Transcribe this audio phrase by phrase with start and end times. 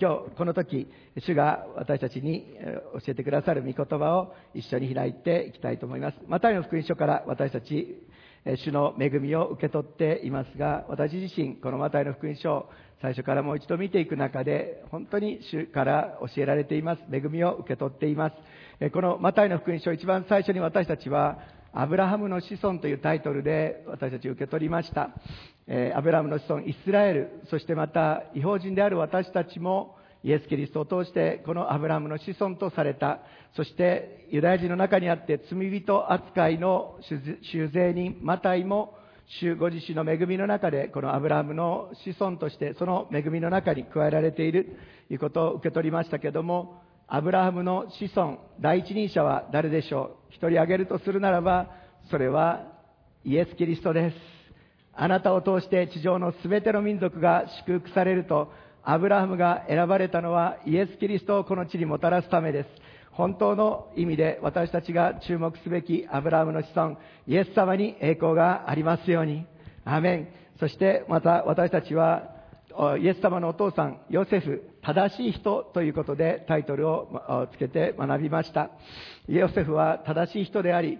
[0.00, 0.88] 今日この時、
[1.18, 2.46] 主が私たちに
[2.94, 6.16] 教えてくださる御言葉を一緒に開いていきたいと思います。
[6.28, 7.98] マタイの福音書から私たち、
[8.56, 12.70] 主の恵みを受け取っていますが、私自身、このマタイの福音書を
[13.02, 17.02] 最初からもう一度見ていく中で、本当に主から教えられています。
[17.12, 18.30] 恵みを受け取っていま
[18.80, 18.90] す。
[18.92, 21.38] このマタイの福音書、一番最初に私たちは、
[21.74, 25.10] アブラハムの子孫というタイトルで私たち受け取りました。
[25.66, 33.20] えーアブラハムの子孫、イスラエル、そしてまた違法人である私たちも、イエス・キリストを通してこのアブラハムの子孫とされた、
[33.56, 36.98] そしてユダヤ人の中にあって罪人扱いの
[37.42, 38.94] 修税人、マタイも
[39.40, 44.76] 主ご自身の恵みの中でこのアブラハムの子孫としてその恵みの中に加えられている
[45.08, 46.82] ということを受け取りましたけども、
[47.14, 50.32] アブラハムの子孫、第一人者は誰でしょう？
[50.32, 51.68] 一人挙げるとするならば、
[52.10, 52.72] それは
[53.22, 54.16] イエス・キリストです。
[54.94, 58.50] あなたを通して地上のすべての民族が祝福されると、
[58.82, 62.68] アブラハムが選ばれたのはイエス・キリストをこの地にもたらすためです。
[63.10, 66.96] 本当の意味で私たちが注目すべきアブラハムの子孫、
[67.26, 69.44] イエス様に栄光がありますように。
[69.84, 70.28] アメン。
[70.58, 72.31] そしてまた私たちは、
[73.00, 78.70] イエス様のお父さん、ヨセフ、正しい人ということでタイトルをつけて学びました。
[79.28, 80.98] ヨセフは正しい人であり、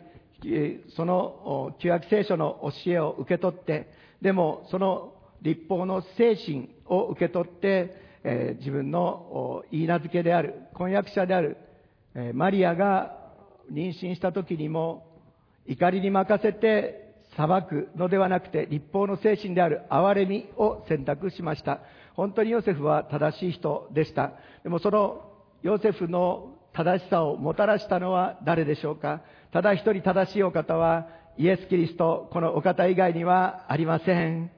[0.96, 11.56] その旧約聖書の教えを受け取って、でもその立法の精神を受け取って、えー自分の言い名付けである、婚約者である、
[12.14, 13.18] えーマリアが
[13.72, 15.06] 妊娠した時にも、
[15.66, 17.01] 怒りに任せて
[17.36, 21.80] 裁くのではなくて、立法の精神である憐れみを選択しました。
[22.14, 24.32] 本当にヨセフは正しい人でした。
[24.62, 29.22] でもそのヨセフの正しさをもたらしたのは誰でしょうか？
[29.52, 31.08] ただ一人正しいお方は
[31.38, 34.50] イエス・キリスト、このお方以外にはありません。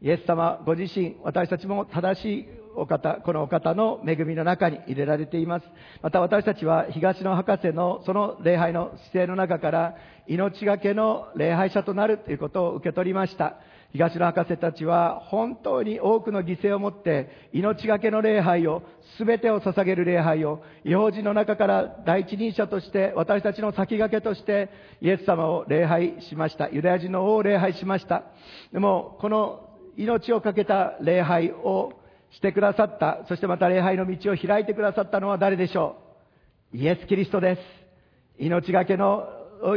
[0.00, 5.66] イエス様ご自身、私たちも正しいお方、このお方の恵みの中に入れられています。
[6.02, 13.56] また私たちは東野博士のその礼拝の姿勢の中から命がけの礼拝者となるということを受け取りました。
[13.92, 18.82] 東野博士たちは本当に多くの犠牲をもって命がけの礼拝を、
[19.18, 24.70] すべてを捧げる礼拝を、違法人の中から第一人者として私たちの先駆けとして
[25.02, 26.70] イエス様を礼拝しました。
[26.70, 28.22] ユダヤ人の王を礼拝しました。
[28.72, 29.68] でもこの
[29.98, 31.92] 命を懸けた礼拝を
[32.32, 35.96] してくださった、そしてまた礼拝の道を開いてくださったのは誰でしょ
[36.74, 36.76] う？
[36.76, 37.60] イエス・キリストです。
[38.38, 39.28] 命がけの、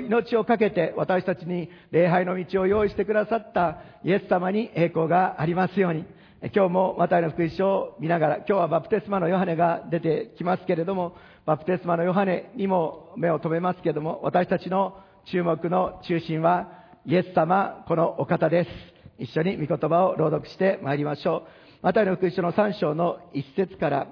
[0.08, 6.06] 命を懸けて私たちに礼拝の道を用意してくださったイエス様に栄光がありますように。
[6.54, 14.98] 今日もマタイの福音書を見ながら、今日はバプテスマのヨハネが出てきますけれども、バプテスマのヨハネにも目を留めますけれども、私たちの
[15.32, 16.70] 注目の中心は
[17.06, 18.70] イエス様、このお方です。
[19.18, 21.65] 一緒に御言葉を朗読してまいりましょう。
[21.86, 24.08] マタイの福音書の3章の1節から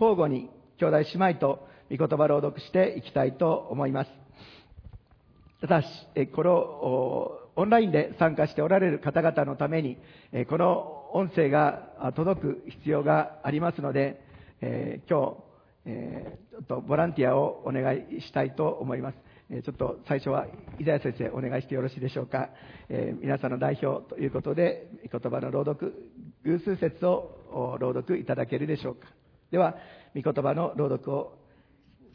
[0.00, 0.48] 交互に
[0.78, 4.10] 兄弟姉妹と御言葉を朗読していきたいと思います。
[5.60, 5.88] ただし、
[6.32, 6.52] この
[7.56, 9.98] オンラインで参加しておられる方々のために、
[10.48, 14.22] この音声が届く必要がありますので、
[14.60, 15.36] え今日、
[15.86, 19.18] えちょっとボランティアをお願いしたいと思います。
[19.50, 20.46] えちょっと最初は
[20.78, 22.50] 伊沢先生お願いしてよろしいでしょうか。
[22.88, 25.94] えー皆さんの代表ということで、言葉の朗読、
[26.48, 29.08] 偶数節をお朗読いただけるでしょうか。
[29.50, 29.76] では、
[30.14, 31.38] 御言葉の朗読を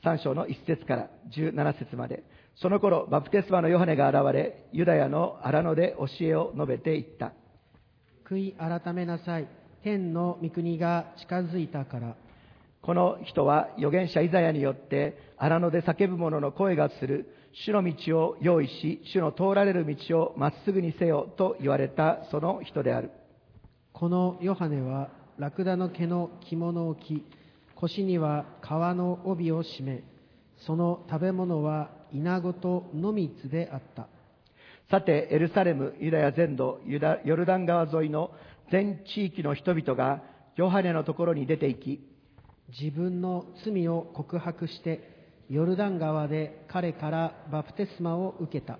[0.03, 2.23] 3章の1節から17節まで。
[2.55, 7.33] その頃、バプテスマのヨハネが現れ、ユダヤの荒野で教えを述べていった。
[8.27, 9.47] 悔い改めなさい。
[9.83, 12.15] 天の御国が近づいたから。
[12.81, 23.11] この人は預言者イザヤによって荒野で叫ぶ者の声がする主の道を用意し主の通られる道をまっすぐにせよと言われたその人である
[23.93, 27.23] このヨハネはラクダの毛の着物を着、
[27.75, 30.03] 腰には革の帯を締め、
[30.65, 34.07] その食べ物は稲子と野蜜であった。
[34.89, 38.31] さてエルサレムユダヤ全土ユダヨルダン川沿いの
[38.71, 40.21] 全地域の人々が
[40.55, 41.99] ヨハネのところに出て行き
[42.79, 48.79] 自分の罪を告白して、ヨルダン川で彼からバプテスマを受けた。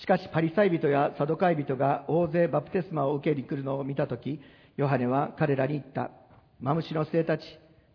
[0.00, 4.40] しかしパリサイ人やサドカイ人が大勢バプテスマを受けに来るのを見たとき、
[4.78, 6.10] ヨハネは彼らに言った。
[6.58, 7.42] マムシの生たち、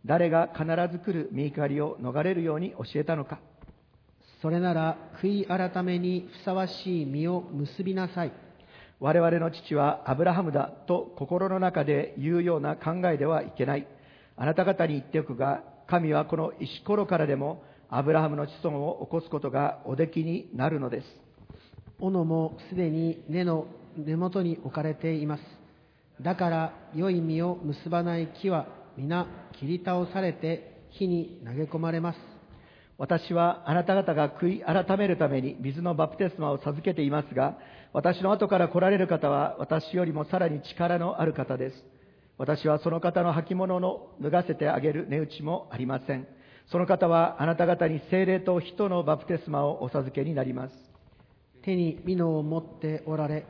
[0.06, 3.40] 誰が必ず来る見怒りを逃れるように教えたのか。
[4.40, 8.32] それなら悔い改めにふさわしい実を結びなさい。
[9.00, 13.88] 我々の父はアブラハムだと心の中で言うような考えではいけない。
[14.38, 21.25] あなた方に言っておくが、神はこの石ころからでもアブラハムの子孫を起こすことがおできになるのです。
[22.00, 25.44] 斧もすでに根の根元に置かれています。
[26.22, 29.28] だから良い実を結ばない木は皆
[29.60, 32.20] 切り倒されて火に投げ込まれます。
[32.98, 37.58] 私はあなた方が悔い改めるために水のバプテスマを授けていますが、
[37.92, 41.84] 私の後から来られる方は私よりもさらに力のある方です。
[42.38, 46.28] 私はその方の履物の脱がせてあげる値打ちもありません。
[46.72, 50.95] その方はあなた方に精霊と人のバプテスマをお授けになります。
[51.66, 53.46] 手に美濃を持っておられ、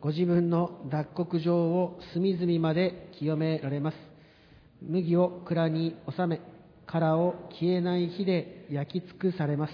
[0.00, 3.96] ご自分の脱穀場を隅々まで清められます。
[4.82, 6.42] 麦を蔵に収め、
[6.86, 9.72] 殻を消えない火で焼き尽くされます。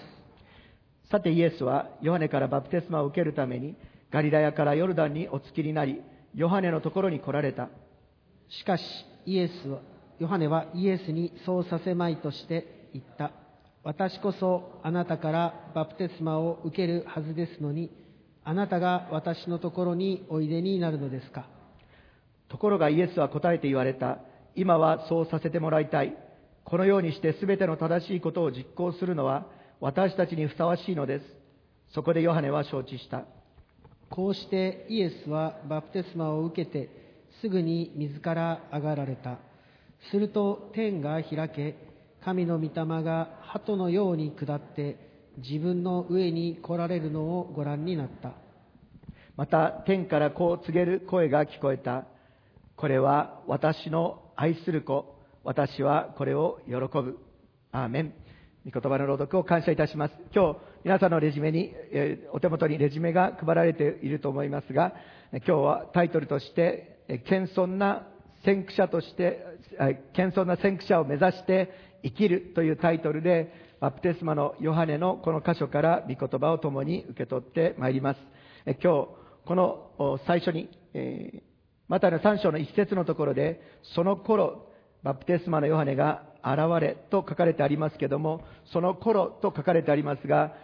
[1.11, 3.75] さてイエスはヨハネからバプテスマを受けるために
[4.13, 6.01] ガリラヤからヨルダンにお付きになり、
[6.37, 7.69] ヨハネのところに来られた。
[8.49, 8.83] しかし、
[9.27, 9.81] イエスは、
[10.21, 13.33] ヨハネはイエスにそうさせまいとして言った。
[13.83, 17.91] 私こそあなたからバプテスマを受けるはずですのに、
[18.45, 21.49] あなたが私のところにおいでになるのですか？
[22.49, 24.19] ところがイエスは答えて言われた。
[24.55, 26.15] 今はそうさせてもらいたい。
[26.65, 29.47] このようにして全ての正しいことを実行するのは
[29.81, 31.25] 私たちにふさわしいのです。
[31.95, 33.25] そこでヨハネは承知した。
[34.11, 36.91] こうしてイエスはバプテスマを受けて
[37.41, 39.39] すぐに水から上がられた。
[40.11, 41.90] すると天が開け、
[42.25, 44.97] 神の御霊が鳩のように下って
[45.39, 48.33] 自分の上に来られるのをご覧になった。
[49.37, 52.05] また天からこう告げる声が聞こえた。
[52.77, 55.17] これは私の愛する子。
[55.45, 57.19] 私はこれを喜ぶ。
[57.73, 58.15] アーメン。
[58.71, 60.15] 御言葉の朗読を感謝いたします。
[60.35, 64.93] 今日、皆さんのレジュメに、えお手元にレジュメが配られていると思いますが、
[65.33, 68.07] 今日はタイトルとして、え謙遜な
[68.45, 69.50] 先駆者として、
[70.15, 71.71] 謙遜な先駆者を目指して
[72.03, 78.21] 生きるというタイトルで、バプテスマのヨハネのこの箇所から御言葉を共に受け取ってまいります。
[78.67, 79.09] え今日、
[79.47, 81.51] この最初に、えー
[81.91, 83.61] マタイの3章の一節のところで、
[83.97, 84.69] その頃、
[85.03, 90.55] バプテスマのヨハネが現れと書かれてありますけども、その頃と書かれてありますが、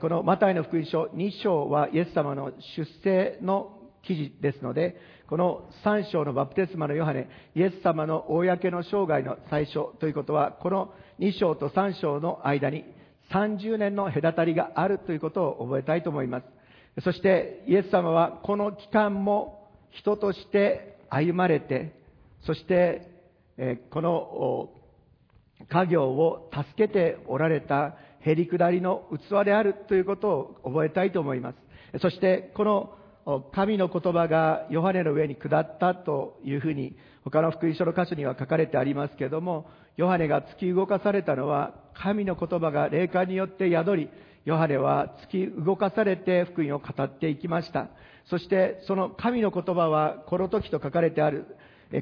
[0.00, 4.96] このマタイの福音書2章はイエス様の出生の記事ですので、
[5.28, 12.84] この3章のバプテスマのヨハネ、イエス様の公の生涯の最初ということは、この2章と3章の間に
[13.32, 16.46] 30年の隔たりがあるということを覚えたいと思います。
[17.04, 21.94] そしてイエス様はこの期間も人として歩まれて、
[22.46, 23.08] そして、
[23.58, 24.70] えこの
[25.68, 32.00] 家業を助けておられたへりくだりの器であるということを覚えたいと思います。
[32.00, 32.94] そして、この
[33.52, 44.08] 神の言葉がヨハネの上に下ったというふうに他の福音書の箇所には書かれてありますけれども、ヨハネが突き動かされたのは神の言葉が霊感によって宿り、
[44.44, 47.88] ヨハネは突き動かされて福音を語っていきました。
[48.30, 51.46] そして、その神の言葉はこの時と書かれてある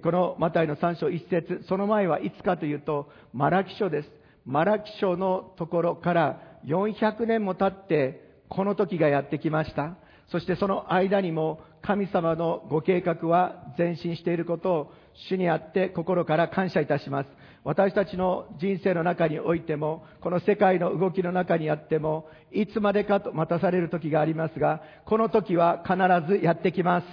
[0.02, 4.08] このマタイの3章1節その前はいつかというと、マラキ書です。
[4.44, 9.96] マラキ書のところから400年も経って、この時がやってきました。
[10.30, 14.92] そしてその間にも神様のご計画は前進していることを
[15.28, 17.28] 主にあって心から感謝いたします。
[17.64, 25.96] 私たちの人生の中においても、この世界の動きの中にあっても、いつまでかと待たされる時がありますが、この時は必
[26.38, 27.06] ずやってきます。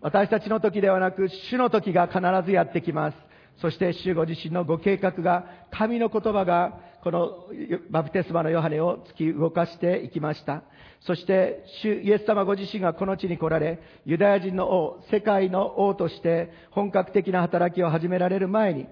[0.00, 3.16] 私たちの時ではなく、主の時が必ずやってきます。
[3.60, 7.46] そして主ご自身のご計画が、神の言葉が、この
[7.88, 10.64] バプテスマのヨハネを突き動かしていきました。
[11.02, 18.88] そして、主イエス様ご自身がこの地に来られ、ユダヤ人の王、世界の王として本格的な働きを始められる前に、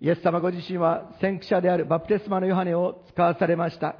[0.00, 3.96] イエス様ご自身は先駆者であるバプテスマのヨハネを使わされました。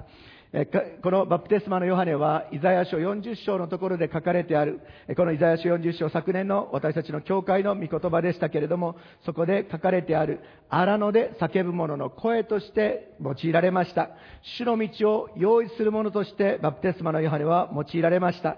[1.03, 4.81] このバプテスマのヨハネは、イザヤ書40章のところで書かれてある、
[5.15, 8.97] このイザヤ書40章、昨年の私たちの教会の御言葉でしたけれども、
[9.27, 14.09] そこで書かれてある、荒野で叫ぶ者の声として用いられました。
[14.57, 18.57] 主の道を用意する者として、バプテスマのヨハネは用いられました。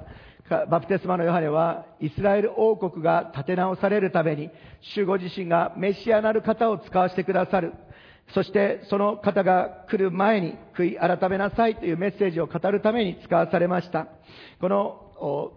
[0.71, 4.50] バプテスマのヨハネは、イスラエル王国が立て直されるために、
[4.95, 7.73] 主ご自身がメシアなる方を使わせてくださる。
[8.35, 14.08] そしてその方が来る前に悔い改めなさいというメッセージを語るために使わされました。
[14.61, 15.52] この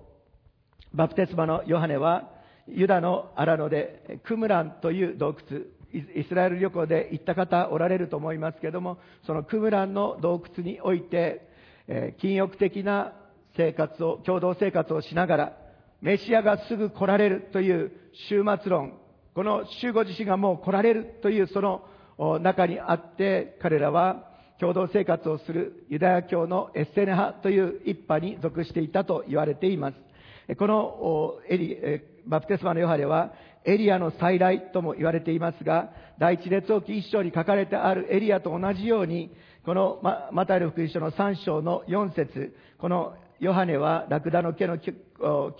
[0.94, 2.30] バプテスマのヨハネは
[2.68, 5.62] ユダの荒野でクムランという洞窟、
[5.94, 11.48] イスラエル旅行で行った方おられると思いますけれども、そのクムランの洞窟において、
[11.88, 13.14] えー禁欲的な
[13.58, 15.58] 生活を、共同生活をしながら、
[16.02, 17.92] メシアがすぐ来られるという
[18.30, 18.98] 終末論、
[19.34, 21.84] この主ご自身がもう来られるというその
[22.42, 24.28] 中にあって、彼らは
[24.60, 30.56] 共同生活をするユダヤ教のエッセネ派という一派に属していたと言われています。
[30.56, 31.78] このエリ
[32.28, 33.32] バプテスマのヨハネは
[33.66, 39.32] エリアの再来とも言われていますが、第一列王記一章に書かれてあるエリアと同じように、
[39.66, 40.00] この
[40.32, 44.94] マタイの福音書の3章の4節このヨハネはラクダの毛の着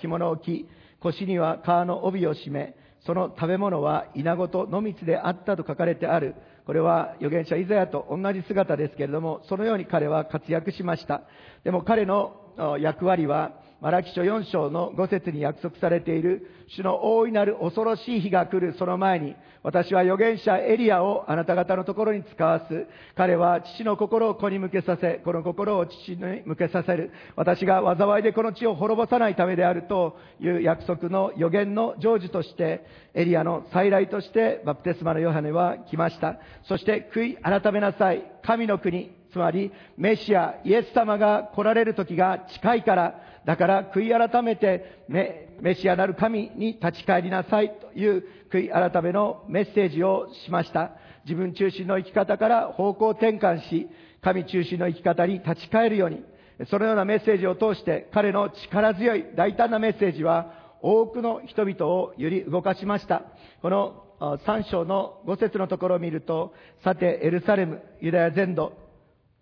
[0.08, 0.68] 物を着、
[1.00, 2.76] 腰には川の帯を締め、
[3.06, 6.36] その食べ物は稲子と野蜜であったと書かれてある。
[6.66, 11.24] これは預言者イザヤと同じ姿ですけれども、そのように彼は活躍しました。
[11.64, 22.86] でも彼の役割は、マラキ書4章の5節に約束されている、主の大いなる恐ろしい日が来るその前に、私は預言者エリアをあなた方のところに使わす。
[23.16, 27.10] 彼は父の心を子に向けさせ、この心を父に向けさせる。
[27.36, 32.86] 私が災いでこの地を滅ぼさないためであるという約束の予言の成就として、
[33.16, 36.38] エリアの再来としてバプテスマのヨハネは来ました。
[36.66, 38.24] そして悔い改めなさい。
[38.44, 50.92] 神の国、つまりメシア、イエス様が来られる時が近いから、だから悔い改めてメメシアなる神に立ち返りなさいという悔い改めのメッセージをしました。
[51.26, 53.88] 自分中心の生き方から方向転換し、
[54.22, 56.24] 神中心の生き方に立ち返るように、
[56.70, 63.24] そのようなメッセージを通して彼の力強い大胆なメッセージは多くの人々を揺り動かしました。
[63.62, 68.74] この3章の5節のところを見ると、さてエルサレム、ユダヤ全土、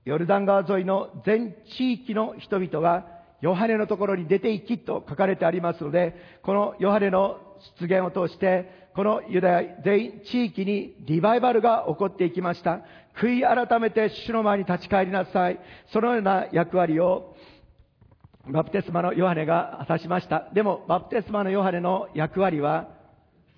[0.06, 7.40] ヨルダン川沿いの全地域の人々がヨハネのところに出て行きと書かれてありますので、このヨハネの
[7.80, 12.82] 出現を通して、このユダヤ全員地域にリバイバルが起こっていきました。
[13.20, 15.60] 悔い改めて主の前に立ち返りなさい。
[15.92, 17.36] そのような役割を
[18.48, 20.50] バプテスマのヨハネが果たしました。
[20.54, 22.90] でも、バプテスマのヨハネの役割は、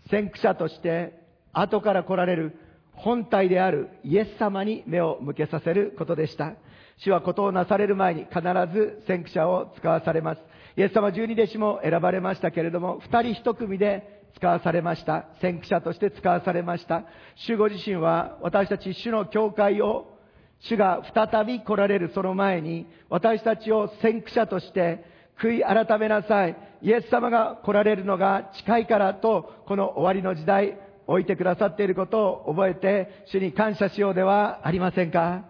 [0.10, 1.14] 先駆者として
[1.54, 2.58] 後から来られる
[3.02, 6.54] 本体であるイエス様に目を向けさせることでした。
[6.98, 8.42] 主はことをなされる前に必
[8.74, 10.42] ず先駆者を使わされます。
[10.78, 15.26] イエス様十二弟子も選ばれましたけれども、二人一組で使わされました。
[15.42, 17.04] 先駆者として使わされました。
[17.36, 20.18] 主ご自身は私たち主の教会を
[20.60, 25.04] 主が再び来られるその前に私たちを先駆者として
[25.42, 26.56] 悔い改めなさい。
[26.84, 30.78] イエス様が来られるのが近いからとこの終わりの時代
[31.08, 35.46] 置いてくださっていることを覚えて主に感謝しようではありませんか？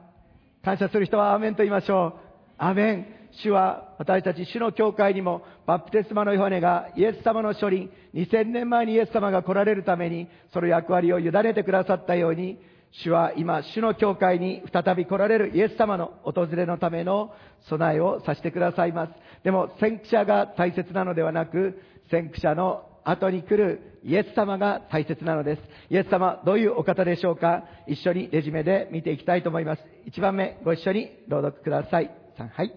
[0.63, 2.19] 感謝する人はアーメンと言いましょう。
[2.57, 3.21] アーメン。
[3.33, 12.59] 主は私たち主の教会にもバプテスマのヨハネがイエス様の書輪2000年前にイエス様が来られるためにその役割を委ねてくださったように
[12.91, 17.33] 主は今主の教会に再び来られるイエス様の訪れのための
[17.69, 19.13] 備えをさせてくださいます
[19.45, 25.61] でも先駆者が大切なのではなく先駆者の後に来るイエス様が大切なのです。
[25.89, 27.63] イエス様、どういうお方でしょうか？
[27.87, 29.81] 一緒にレジュメで見ていきたいと思います。
[30.05, 32.11] 一番目、ご一緒に朗読ください。
[32.37, 32.73] はい。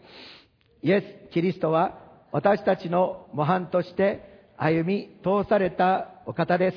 [0.82, 1.98] イエス・キリストは
[2.32, 6.76] 私たちの模範として歩み通されたお方です。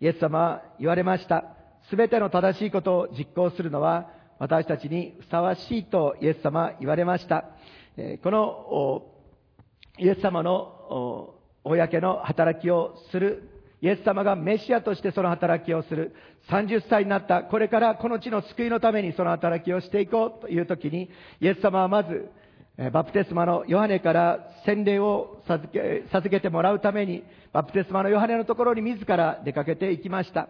[0.00, 1.44] イエス様は言われました。
[1.88, 7.46] すべての正しいことを実行するのは私たちにふさわしいとイエス様は言われました。
[8.22, 9.02] この
[9.98, 13.42] イエス様の公の働きをする。
[13.82, 16.14] イエス様がメシアとしてその働きをする。
[16.50, 17.42] 30歳になった。
[17.42, 22.30] これからこの地の救いのためにその働きをしていこうという時に、イエス様はまず、
[22.92, 30.48] バプテスマのヨハネから洗礼を授け授けてもらうために、バプテスマのヨハネのところに自ら出かけていきました。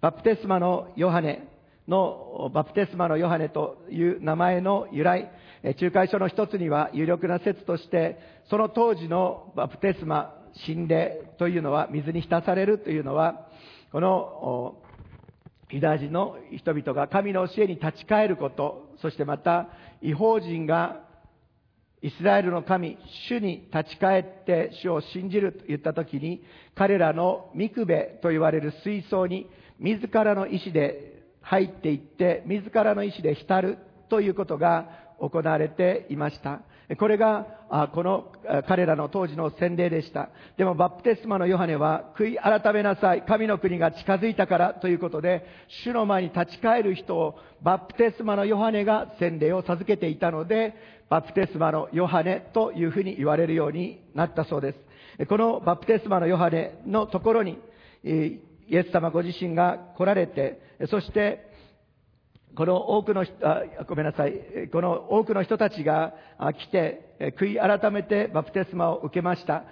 [0.00, 1.48] バプテスマのヨハネ
[1.88, 5.30] の、バプテスマのヨハネという名前の由来、
[5.64, 8.18] 仲介書の一つには有力な説として、
[8.50, 10.34] その当時のバプテスマ、
[10.66, 13.48] 心霊というのは、水に浸されるというのは、
[13.92, 14.76] この
[15.70, 19.68] ユダヤ人の人々が神の教えに立ち返ること、そしてまた
[20.02, 21.04] 違法人が
[22.02, 26.42] イスラエルの神、主に立ち返って主を信じると言ったときに、
[26.74, 33.78] 彼らのミクベと言われる水槽に自らの意志で入っていって、自らの意志で浸る
[34.10, 36.60] ということが行われていました。
[36.98, 37.46] これが、
[37.92, 38.30] この
[38.68, 40.28] 彼らの当時の洗礼でした。
[40.56, 43.22] でもバプテスマのヨハネは、悔い改めなさい。
[43.22, 45.44] 神の国が近づいたからということで、
[45.82, 50.74] 主の前に立ち返る人をバプテスマのヨハネが洗礼を授けていたので、
[51.08, 54.76] バプテスマのヨハネというふうに言われるようになったそうで
[55.18, 55.26] す。
[55.26, 57.58] このバプテスマのヨハネのところに、
[58.04, 58.38] イ
[58.70, 61.52] エス様ご自身が来られて、そして
[62.56, 63.34] この多くの人、
[63.88, 66.14] ごめんなさい、この多くの人たちが
[66.58, 69.64] 来て、悔い改めてバプテスマを受けました。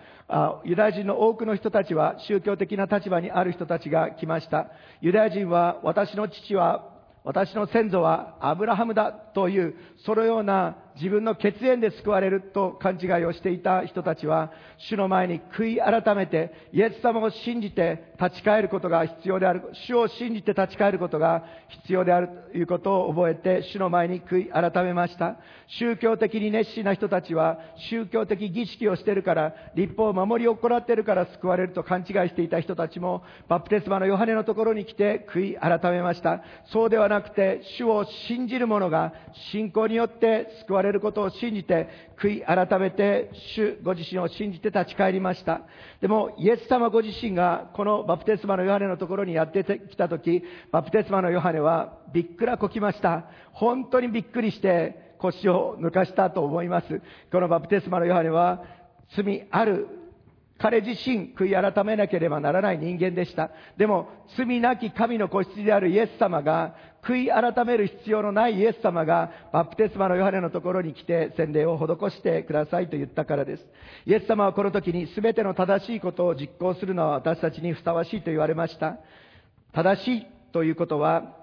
[0.65, 4.69] ユダヤ人の多くの人たちは宗教的な立場にある人たちが来ました。
[5.01, 6.91] ユダヤ人は私の父は、
[7.25, 25.37] 私の先祖はアブラハムだという、そのような自分の血縁で救われると勘違いをしていた人たちは、主の前に悔い改めて、イエス様を信じて立ち返ることが必要である、主を信じて立ち返ることが必要であるということを覚えて、主の前に悔い改めました。
[25.79, 27.59] 宗教的に熱心な人たちは、
[27.91, 36.43] 宗教的儀式をしてるから、立法を守り行っているから救われると勘違いしていた人たちも、バプテスマのヨハネのところに来て悔い改めました。
[36.67, 39.13] そうではなくて、主を信じる者が
[39.53, 45.63] 信仰によって救われることを信じて、悔い改めて、主ご自身を信じて立ち返りました。
[46.01, 53.27] でも、イエス様ご自身がこのバプテスマのヨハネのところにやってきたとき、バプテスマのヨハネはびっくらこきました。
[53.53, 57.01] 本当にびっくりして腰を抜かしたと思います。
[57.31, 58.65] このバプテスマのヨハネは
[59.15, 59.87] 罪ある
[60.63, 63.51] 彼自身悔い改めなければならない人間でした。
[63.77, 73.67] でも、罪なき神の子羊であるイエス様が、悔い改める必要のないイエス様が、バプテスマのヨハネのところに来て洗礼を施してくださいと言ったからです。
[74.07, 78.99] イエス様はこの時に全ての正しいことを実行するのは私たちにふさわしいと言われました。
[79.73, 81.43] 正しいということは、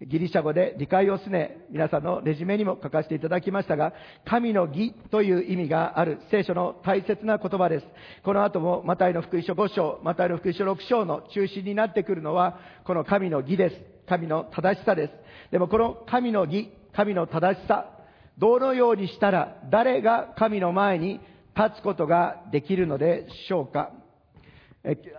[0.00, 3.94] ギリシャ語で理解をすね、皆さんのレジュメにも書かせていただきましたが、
[4.26, 7.86] 神の義という意味がある聖書の大切な言葉です。
[8.22, 13.97] この後もマタイの福音書5章、マタイの福音書6章の中心になってくるのは、この神の義です。
[14.08, 15.12] 神の正しさです。
[15.50, 17.90] でもこの神の義、神の正しさ、
[18.38, 21.20] どのようにしたら誰が神の前に
[21.56, 23.90] 立つことができるのでしょうか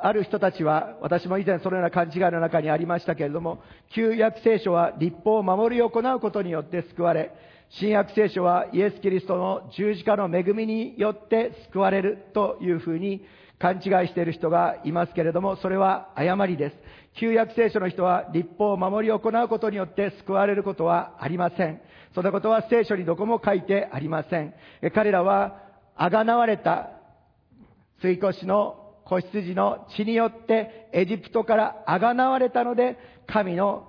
[0.02, 3.62] ある人たちは、私も以前そのような勘違いの中にありましたけれども、
[3.94, 7.32] 旧約聖書は立法を守り行うことによって救われ、
[7.70, 13.24] 新約聖書はイエス・キリストの十字架の恵みによって救われるというふうに
[13.60, 16.76] 勘違いしている人がいますけれども、それは誤りです。
[17.20, 21.82] 旧約聖書の人は立法を守り行うことによって救われることはありません。
[22.16, 24.54] そんなことは聖書にどこも書いてありません。
[24.94, 25.62] 彼らは、
[25.96, 26.92] あがなわれた、
[28.02, 32.98] 追越の子羊の血によってエジプトからあがなわれたので、
[33.28, 33.89] 神の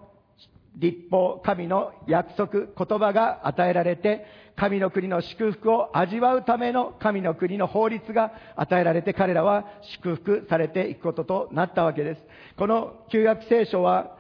[0.81, 4.25] 立法、神の約束、言葉が与えられて、
[4.57, 9.67] 神の国の祝福を味わうための神の国の法律が与えられて、彼らは
[10.03, 12.21] 祝福されていくこととなったわけです。
[12.57, 14.17] この旧約聖書は、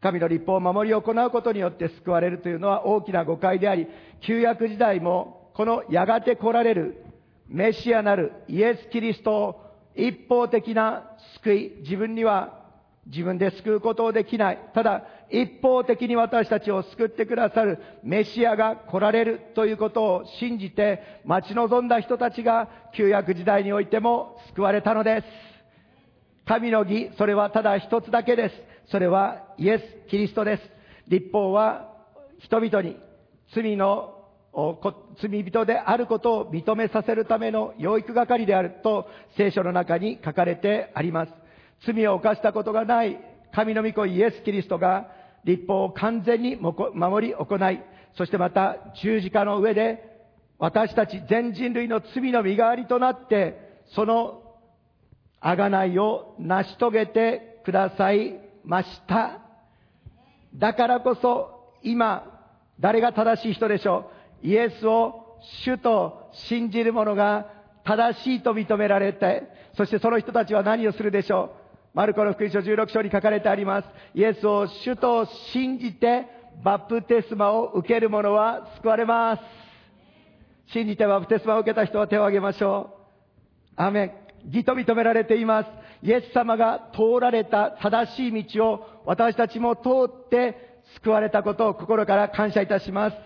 [0.00, 3.88] 神の立法を守り行うことによって救われるというのは大きな誤解であり、
[4.20, 7.02] 旧約時代もこのやがて来られる
[7.48, 9.60] メシアなるイエス・キリストを
[9.96, 11.10] 一方的な
[11.42, 12.64] 救い、自分には
[13.06, 14.58] 自分で救うことをできない。
[14.74, 25.26] ただ、一方的に私たちを救ってくださるメシアが来られるということを信じて待ち望んだ人たちが旧約時代においても救われたのです。
[26.46, 28.54] 神の義、それはただ一つだけです。
[28.90, 30.62] それはイエス・キリストです。
[31.08, 31.90] 立法は
[32.40, 32.96] 人々に
[33.54, 34.14] 罪の
[35.20, 41.32] 罪人であることを認めさせるための養育係であると聖書の中に書かれてあります。
[41.86, 43.18] 罪を犯したことがない
[43.54, 45.08] 神の御子イエス・キリストが
[45.44, 47.80] 立法を完全に守り行い、
[48.16, 50.12] そしてまた十字架の上で
[50.58, 54.40] 私たち全人類の罪の身代わりとなって、その
[55.42, 59.40] 贖いを成し遂げてくださいました。
[60.54, 62.24] だからこそ今、
[62.80, 64.10] 誰が正しい人でしょ
[64.42, 64.46] う？
[64.46, 67.50] イエスを主と信じる者が
[67.84, 69.42] 正しいと認められて、
[69.76, 71.63] そしてその人たちは何をするでしょう？
[71.94, 73.88] マルコの福音書16章に書かれてあります。
[74.14, 76.26] イエスを主と信じて
[76.64, 79.42] バプテスマを受ける者は救われます。
[80.72, 82.90] 信じてバプテスマを受けた人は手を挙げましょ
[83.78, 83.80] う。
[83.80, 84.12] アメン。
[84.50, 85.68] 義と認められています。
[86.02, 93.16] イエス様が通られた正しい道を私たちも通って救われたことを心から感謝いたします。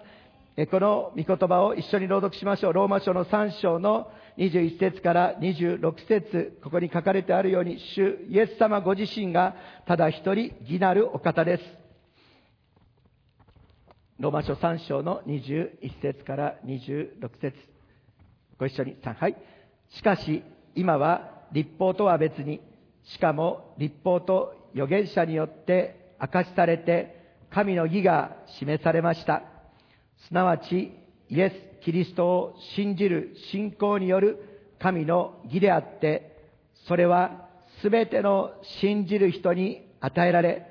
[0.71, 2.73] この御言葉を一緒に朗読しましょう。
[2.75, 11.63] ローマ書の3章の21節から26節ここに書かれてあるように、主イエス様ご自身がただ一人義なるお方です。
[14.21, 17.57] ローマ書3章の21節から26節
[18.59, 19.37] ご一緒に3、はい。
[19.91, 20.43] しかし、
[20.75, 22.61] 今は立法とは別に、
[23.05, 29.43] しかも立法と預言者によって明かしされて、神の義が示されました。
[30.29, 30.93] すなわち
[31.29, 34.39] イエス・キリストを信じる信仰による
[34.81, 36.37] 神の義であって、
[36.87, 37.49] それは
[37.83, 40.67] すべての信じる人に与えられ、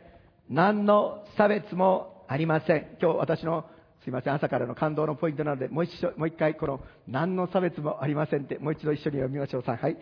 [0.49, 2.97] 何の差別もありません。
[3.01, 3.65] 今日私の
[4.07, 9.63] すいません、朝からの感動のポイントなので、もう一、もう一回、この、何の差別もありませんって、もう一度一緒に読みましょう。
[9.63, 9.97] さはい。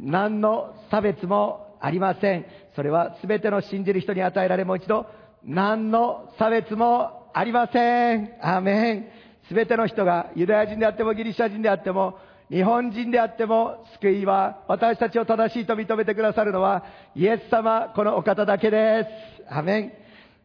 [0.00, 2.46] 何の差別もありません。
[2.74, 5.06] それは全ての信じる人に与えられ、もう一度、
[5.44, 8.32] 何の差別もありません。
[8.40, 9.06] アーメン。
[9.48, 12.18] すべての人がユダヤ人であってもギリシャ人であっても
[12.50, 19.52] 日本人であっても救いは私たちを正しいと認めてくださるのはイエス様このお方だけです。
[19.52, 19.92] アメン。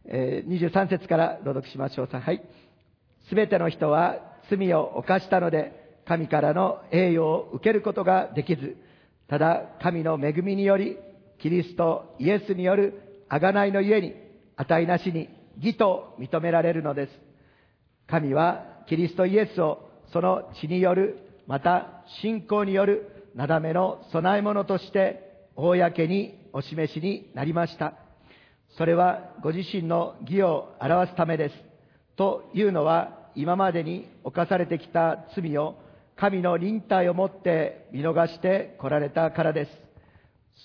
[0.05, 2.07] えー23節から朗読しましょう。
[2.07, 2.41] はい。
[3.29, 4.17] すべての人は
[4.49, 8.77] 罪を犯したので神からの栄誉を受けることができず、
[9.27, 10.97] ただ神の恵みにより
[11.39, 14.15] キリストイエスによる贖いのゆえに
[14.57, 17.11] 値なしに義と認められるのです。
[18.07, 27.94] 神はキリストイエスをその血による、また信仰によるなだめの備え物として公にお示しになりました。
[28.78, 31.56] それはご自身の義を表すためです。
[32.15, 35.76] というのは今までに犯されてきた罪を
[36.15, 39.72] 神の忍耐をもって見逃して来られたからです。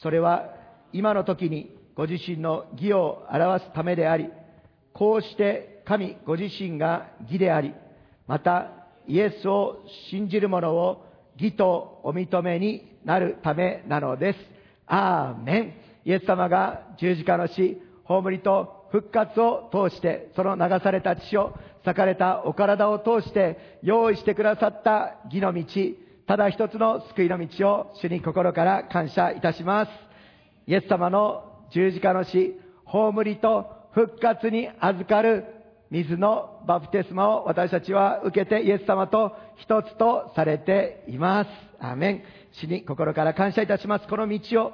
[0.02, 0.54] それは
[0.92, 4.28] 今の時にご自身の義を表すためであり、
[4.92, 7.72] こうして神ご自身が義であり、
[8.26, 8.70] また
[9.06, 11.04] イエスを信じる者を
[11.38, 14.38] 義とお認めになるためなのです。
[14.86, 15.72] アーメン。
[16.04, 25.64] イエス様が十字架の死、葬りと復活を通して、その流された血を、裂かれたお体を通して用意してくださった義の道、
[26.26, 29.90] ただ一つの救いの道を主に心から感謝いたします。
[30.66, 35.44] イエス様の十字架の死、葬りと復活に預かる
[35.90, 41.50] 水のバプテスマを私たちは受けてイエス様と一つとされています。
[41.78, 42.22] アーメン。
[42.52, 44.08] 死に心から感謝いたします。
[44.08, 44.72] この道を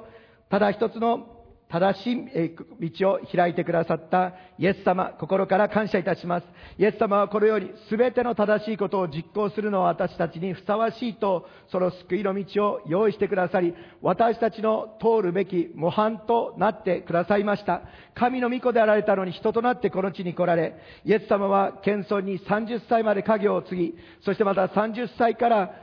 [0.49, 1.27] ただ一つの
[1.73, 2.55] 正しい
[2.99, 6.45] 道を開いてくださったイエス様、心から感謝いたします。
[6.77, 17.81] イエス様はこのように全ての正しいことを実行するのは私たちにふさわしいと、その救いの道を用意してくださり、私たちの通るべき模範となってくださいました。
[18.13, 25.73] 神の御子であられたのに人となってこの地に来られ、イエス様は謙遜に30歳まで家業を継ぎ、そしてまた30歳から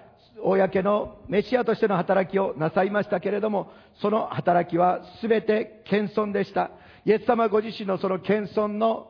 [0.42, 6.70] 公のメシアとしての働きをなさいましたけれども、その働きは全て謙遜でした。
[7.05, 9.09] イエス様ご自身のその謙遜の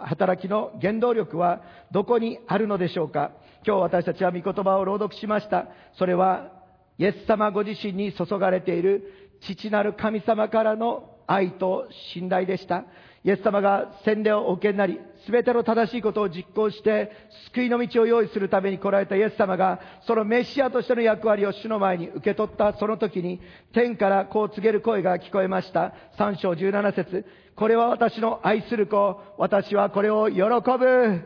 [0.00, 3.32] 働きの原動力はどこにあるのでしょうか
[3.66, 5.68] 今日私たちは御言葉を朗読しました。
[5.98, 6.52] それは
[6.98, 9.04] イエス様ご自身に注がれている
[9.40, 12.84] 父なる神様からの愛と信頼でした。
[13.24, 17.12] イエス様が洗礼をお受けになり、すべての正しいことを実行して、
[17.52, 23.40] 救いの道を用意するために来られたイエス様が、そのメシアとしての役割を主の前に受け取ったその時に、
[23.72, 25.94] 天からこう告げる声が聞こえました。
[26.18, 31.20] 3章17節これは私の愛する子、私はこれを喜ぶ。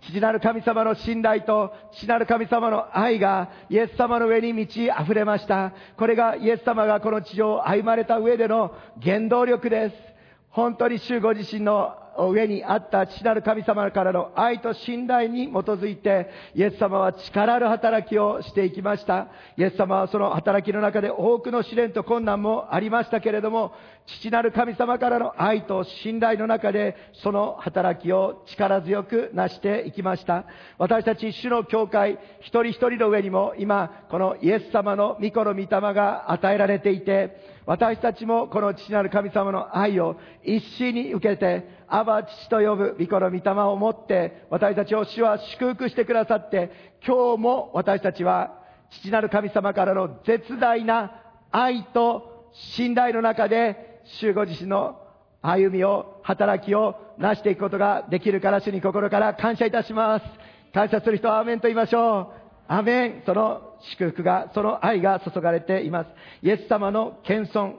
[0.00, 5.74] 父なる神様の信頼と父なる神様の愛がイエス様の上に満ち溢れました。
[5.98, 10.17] これがイエス様がこの地上を歩まれた上での原動力です。
[10.58, 19.28] 本当に主ご自身の上にあった父なる神様からの愛と信頼に基づいて、イエス様は力ある働きをしていきました。
[19.56, 23.72] イエス様はその働きの中で多くの試練と困難もありましたけれども、
[24.06, 30.44] 父なる神様からの愛と信頼の中で、その働きを力強く成していきました。
[30.76, 46.70] 私たち主の教会、一人一人の上にも今、このイエス様の御子の御霊が与えられていて、私たちもこの父なる神様の愛を一心に受けて、アバ父と呼ぶ御子の御霊を持って、私たちを主は祝福してくださって、
[47.06, 48.54] 今日も私たちは
[49.02, 51.20] 父なる神様からの絶大な
[51.52, 54.98] 愛と信頼の中で、主ご自身の
[55.42, 60.24] 歩みを、働きを成していくことができるから、主に心から感謝いたします。
[60.72, 62.47] 感謝する人はアーメンと言いましょう。
[62.68, 63.22] アメン。
[63.26, 66.10] その祝福が、その愛が注がれています。
[66.42, 67.74] イエス様の謙遜。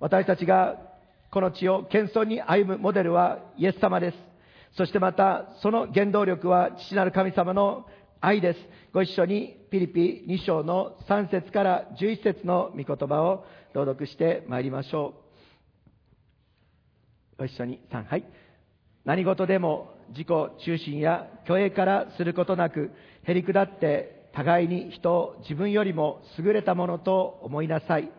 [0.00, 0.78] 私たちが
[1.30, 4.16] この地を謙遜に歩むモデルはイエス様です。
[4.76, 7.86] そしてまた、その原動力は父なる神様の
[8.20, 8.58] 愛です。
[8.92, 15.14] ご一緒にピリピ2章の3節から11節の御言葉を朗読してまいりましょ
[17.36, 17.38] う。
[17.38, 18.24] ご一緒に3、はい。
[19.04, 20.28] 何事でも自己
[20.64, 22.92] 中心や虚栄からすることなく、
[23.24, 28.10] へりくだって互いに人を自分よりも優れたものと思いなさい。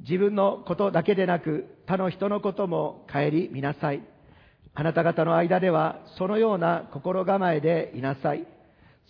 [0.00, 4.02] 自分のことだけでなく他の人のことも顧みなさい。
[4.74, 8.46] あなた方の間ではそのような心構えでいなさい。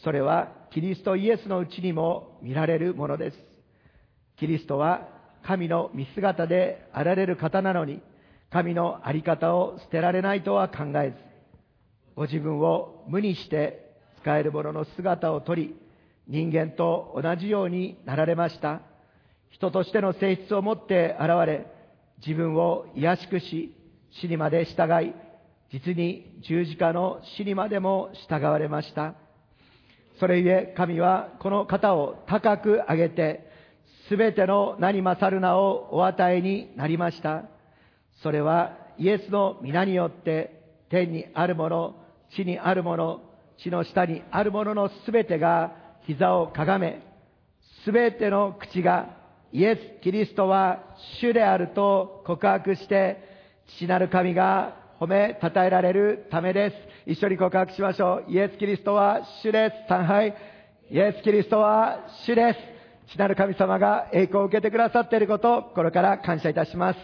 [0.04, 3.37] それはキリストイエスのうちにも見られるものです。
[4.38, 5.09] キリストは
[5.42, 8.00] 神の見姿であられる方なのに、
[8.50, 11.16] 神のあり方を捨てられないとは考えず、
[12.14, 15.74] ご自分を無にして使える者の姿をとり、
[16.29, 18.81] 人間と同じようになられました。
[19.51, 21.67] 人としての性質を持って現れ、
[22.27, 23.75] 自分を卑しくし、
[24.21, 25.15] 死にまで従い、
[25.71, 29.15] 実に十字架の死にまでも従われました。
[30.19, 33.47] それゆえ神はこの方を高く上げて、
[34.09, 37.45] すべての名に勝る名をお与えになりました。
[38.23, 41.97] それはイエスの皆によって天にあるもの、
[42.35, 43.21] 地にあるもの、
[43.59, 47.03] 地の下にあるもののすべてが膝をかがめ、
[47.85, 49.16] すべての口が
[49.53, 50.83] イエス・キリストは
[51.21, 53.19] 主であると告白して、
[53.66, 56.77] 父なる神が褒め称えられるためです。
[57.11, 58.33] 一緒に告白しましょう。
[58.33, 59.88] イエス・キリストは主です。
[59.88, 60.35] 三杯。
[60.90, 62.59] イエス・キリストは主です。
[63.09, 66.99] 父なる神様が栄光を受けてくださっていることを心から感謝いたします。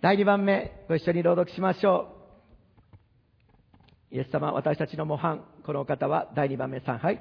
[0.00, 2.08] 第2番目、ご一緒に朗読しましょ
[4.12, 4.16] う。
[4.16, 7.20] イエス様、私たちの模範、このお方は第2番目3杯。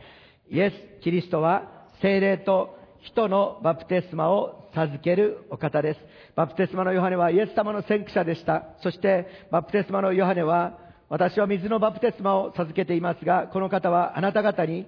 [0.51, 5.99] イエス・キリストは精霊と人のバプテスマを授けるお方です。
[6.35, 8.65] バプテスマのヨハネはイエス様の先駆者でした。
[8.83, 14.85] そしてバプテスマのヨハネは私は水のバプテスマを授けていますが、この方はあなた方に、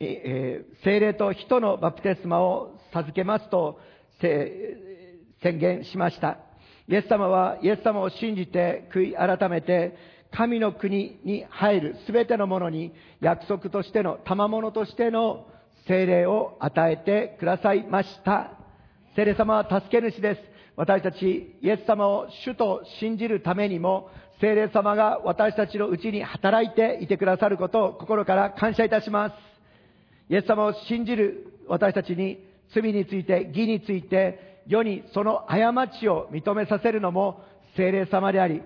[0.00, 3.80] えー精霊と人のバプテスマを授けますと
[4.20, 6.38] 宣言しました。
[6.86, 9.96] イエス様はイエス様を信じて悔い改めて
[10.32, 15.46] 神の国に入るすべてのものに約束としての賜物としての
[15.86, 18.52] 精霊を与えてくださいました。
[19.16, 20.40] 精霊様は助け主です。
[20.76, 24.08] 私たちイエス様を主と信じるためにも
[24.40, 29.34] 精霊様が私たちのうちに働いていてくださることを心から感謝いたします。
[30.28, 32.38] イエス様を信じる私たちに
[32.72, 37.42] 罪について義について世にその過ちを認めさせるのも
[37.76, 38.62] 精霊様であり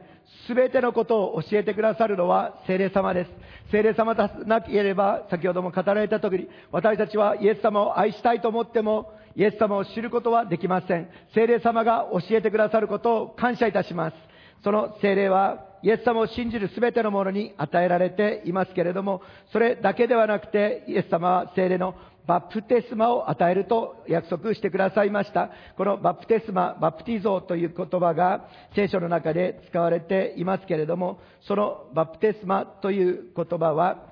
[0.46, 3.30] すべてのことを教えてくださるのは精霊様です。
[3.70, 11.08] 精霊様でなければ先ほども語られた時に私たちはイエス様を愛したいと思ってもイエス様を知ることはできません。
[11.34, 14.16] 精霊様が教えてくださることを感謝いたします。
[14.62, 19.20] その精霊はイエス様を信じるすべてのものに与えられていますけれども、
[19.52, 21.94] それだけではなくて、イエス様は精霊の
[22.26, 25.50] バプテスマを与えると約束してくださいました。
[25.76, 34.06] このバプテスマ、バプティゾーという言葉が聖書の中で使われていますけれども、そのバプテスマという言葉は、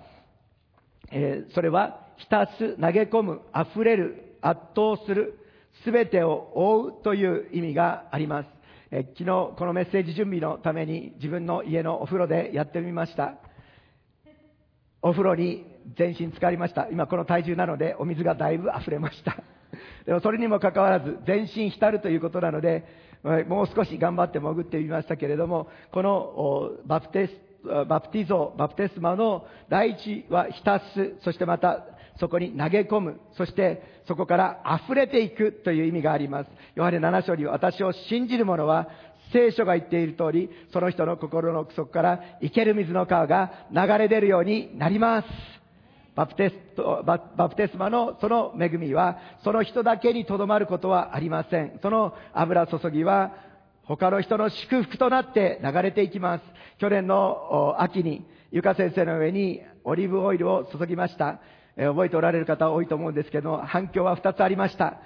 [1.11, 5.39] えーそれは浸す、投げ込む、溢れる、圧倒する、
[5.85, 8.49] すべてを覆うという意味があります。
[8.91, 9.25] え昨日
[9.57, 13.37] このメッセージ準備のために自分の家のお風呂でやってみました。
[15.01, 16.89] お風呂に全身浸かりました。
[16.91, 19.37] 今この体重なのでお水がだいぶ溢れました。
[20.07, 22.85] でもそれにもかかわらず全身浸るということなので、
[23.49, 31.85] もう少し頑張って潜ってみましたけれども、このバプテス、バプティゾー、バプテスマの第一は浸す、そしてまた
[32.19, 36.51] そこに投げ込む、そしてそこから溢れていくという意味があります。
[36.75, 38.89] ヨハネ7章に私を信じる者は
[39.33, 45.62] 聖書が言っている通り、その人の心の奥底から生ける水の川が流れ出るようになります。
[46.15, 51.79] バプテストババプテスマのその恵みは、その人だけにとどまることはありません。
[51.81, 53.33] その油注ぎは、
[53.85, 56.45] 他の人の祝福となって流れていきます。
[56.79, 61.41] 去年の秋に、ゆか先生の上にオリーブオイルを注ぎました。
[61.77, 64.99] 覚えておられる方多いと思うんですけど、反響は2つありました。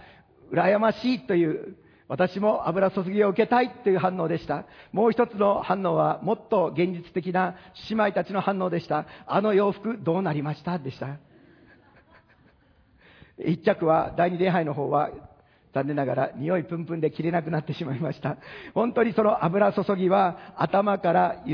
[0.52, 1.76] 羨ましいという、
[2.08, 4.64] 私も油注ぎを受けたいという反応でした。
[4.92, 7.56] もう一つの反応は、もっと現実的な
[7.90, 9.06] 姉妹たちの反応でした。
[9.26, 11.16] あの洋服どうなりましたでした。
[13.38, 15.10] 一着は第二礼拝の方は
[15.74, 18.38] 残念ながら匂いプンプンで着れなくなってしまいました。
[18.72, 21.44] 本当にその油注ぎは頭から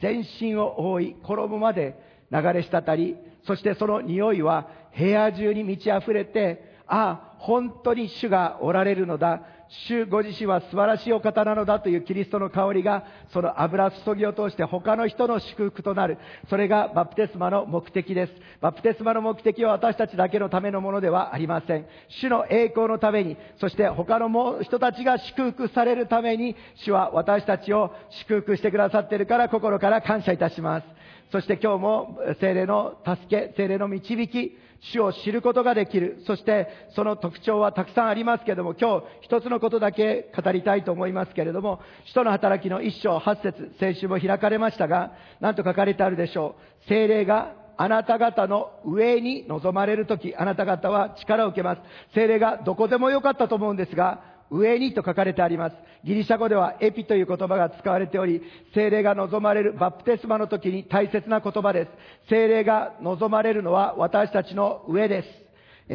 [0.00, 1.96] 全身を覆い、衣まで
[2.30, 9.42] 流れ滴り、そしてその匂いは部屋中に満ち溢れて、ああ、本当に主がおられるのだ。
[9.88, 16.18] 主ご自身は素晴らしいお方なのだというキリストの香りが、その油注ぎを通して他の人の祝福となる。
[16.50, 18.32] それがバプテスマの目的です。
[18.60, 21.86] バプテスマの目的は私たちだけのためのものではありません。
[22.08, 30.86] 主の栄光のために、そして他の人たちが祝福されるために、主は私たちを祝福してくださっているから心から感謝いたします。
[31.32, 36.22] そして今日も精霊の助け、精霊の導き、主を知ることができる。
[36.26, 46.88] そしてその特徴はたくさんありますけれども、今日一つのことだけ語りたいと思いますけれども、使徒の働きの一章八節、先週も開かれましたが、なんと書かれてあるでしょう。
[46.88, 51.82] 精霊があなた方の上に臨まれるとき、あなた方は力を受けます。
[52.14, 55.76] 精霊がどこでもよかったと思うんですが、上にと書かれてあります。
[56.04, 58.42] ギリシャ語ではエピという言葉が使われており、
[58.74, 61.90] 精霊が望まれるバプテスマの時に大切な言葉です。
[62.28, 65.42] 精霊が望まれるのは私たちの上です。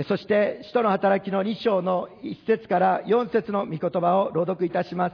[0.07, 5.13] そして、使徒の働きの2章の1節から4節の御言葉を朗読いたします。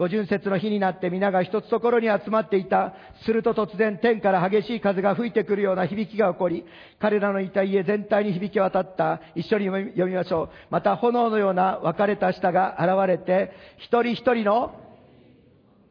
[0.00, 2.94] 五巡節の日になって皆が一つところに集まっていた。
[3.26, 6.64] すると突然天から激しい風が吹いてくるような響きが起こり、
[6.98, 9.20] 彼らのいた家全体に響き渡った。
[9.34, 10.48] 一緒に読みましょう。
[10.70, 14.74] また炎のような分かれた舌が現れて、一人一人の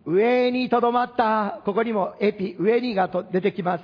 [0.08, 1.62] 上にとどまった。
[1.64, 3.84] ここにもエピ、上にが出てきます。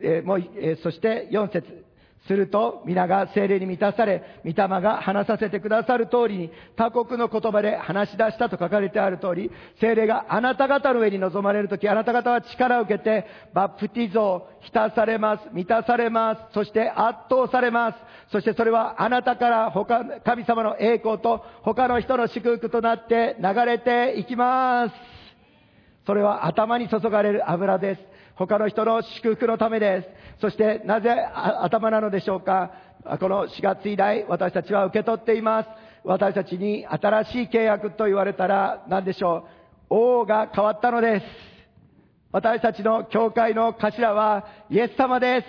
[0.00, 1.84] えー、もう、えー、そして4節
[2.26, 17.98] すると皆が精霊に満たされ、御霊が話させてくださる通りに他国の言葉で話し出したと書かれてある通り、精霊があなた方の上に臨まれるとき、あなた方は力を受けて、バプティゾー、浸されます、満たされます、そして圧倒されます。
[18.30, 24.94] そしてそれはあなたから他、神様の栄光と他の人の祝福となって流れていきます。
[26.06, 28.10] それは頭に注がれる油です。
[28.46, 30.00] 他の人の祝福のためで
[30.38, 30.40] す。
[30.40, 32.70] そしてなぜ頭なのでしょうか？
[33.20, 35.68] この4月以来私たちは受け取っています。
[36.04, 39.46] 私たちに新しい契約と言われたら何でしょ
[39.90, 39.94] う？
[39.94, 41.26] 王が変わったのです。
[42.32, 45.46] 私たちの教会の頭はイエス様です。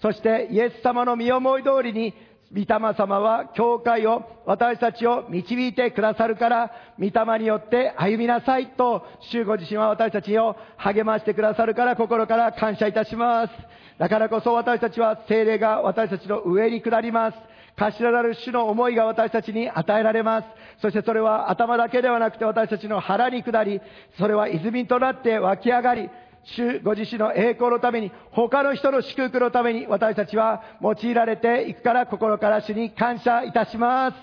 [0.00, 2.14] そしてイエス様の身思い通りに
[2.54, 13.52] 御霊様は教会を、私たちを導いてくださるから、御霊によって歩みなさいと、主ご自身は私たちを励ましてくださるから心から感謝いたします。
[13.98, 17.38] だからこそ私たちは精霊が私たちの上に下ります。
[17.76, 20.48] 頭なる主の思いが私たちに与えられます。
[20.80, 23.80] そしてそれは頭だけではなくて私たちの腹に下り、
[24.16, 26.08] それは泉となって湧き上がり、
[26.44, 34.16] 主ご自身の栄光のために、他の人の祝福のために私たちは用いられていくから心から主に感謝いたします。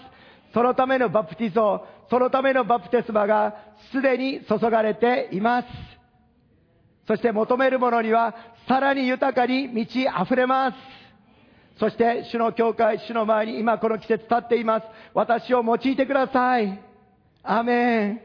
[0.53, 3.55] そのためのバプティゾー、そのためのバプテスマが
[3.91, 5.67] すでに注がれています。
[7.07, 8.35] そして求めるものには
[8.67, 10.77] さらに豊かに満ち溢れます。
[11.79, 14.85] そして主の教会、主の前に今この季節立っています。
[15.13, 16.79] 私を用いてください。
[17.43, 18.21] アメン。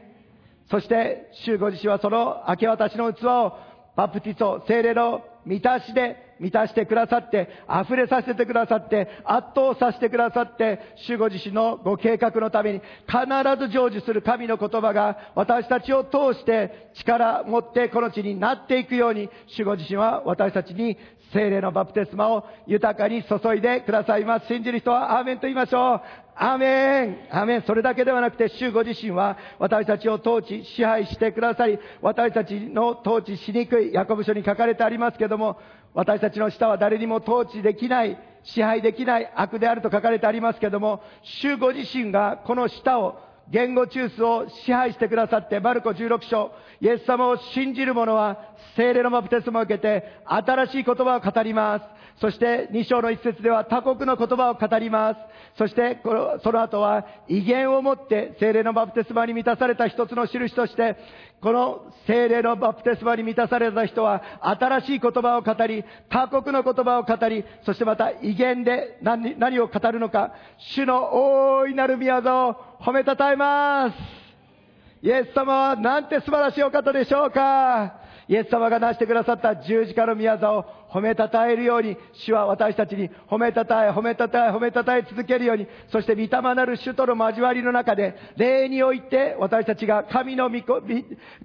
[0.69, 3.57] そして主ご自身はその明け渡しの器を
[3.97, 13.19] バプティソ、精霊の満たしで満たしてくださって、溢れさせてくださって、圧倒させてくださって、主ご自身のご計画のために必
[13.59, 20.97] ず成就する神の言葉が私たちを通して力を持ってこの地になっていくように、主ご自身は私たちに
[21.33, 24.47] 精霊のバプテスマを豊かに注いでくださいます。
[24.47, 26.01] 信じる人はアーメンと言いましょう。
[26.39, 35.57] アーメンアーメンそれだけではなくて、主ご自身は私たちを統治、支配してくださり、私たちの統治しにくい、ヤコブ書に書かれてありますけども、
[35.93, 43.19] 私たちの舌は誰にも統治できない、支配できない悪であると書かれてありますけども、主ご自身がこの舌を
[43.51, 48.37] 言語中枢を支配してくださって、マルコ16章、イエス様を信じる者は、
[48.75, 51.97] 精霊のバプテスマを受けて、新しい言葉を語ります。
[52.19, 55.19] そして2章の一節では他国の言葉を語ります。
[55.57, 55.99] そして
[56.43, 60.97] その後は威厳を持って精霊のバプテスマに満たされた一つの印として、
[61.41, 71.11] この精霊のバプテスマに満たされた人は新しい言葉を語り、他国の言葉を語り、そしてまた威厳で何何を語るのか、主の
[71.59, 73.95] 大いなる宮沢を褒めたたえます。
[75.01, 78.06] イエス様はなんて素晴らしいお方でしょうか。
[78.27, 90.61] イエス様が成してくださった十字架の宮沢を褒めたたえるように、主は私たちに褒めたたえ、褒めたたえ、褒めたたえ続けるように、そして御霊なる主との交わりの中で、霊において私たちが神の御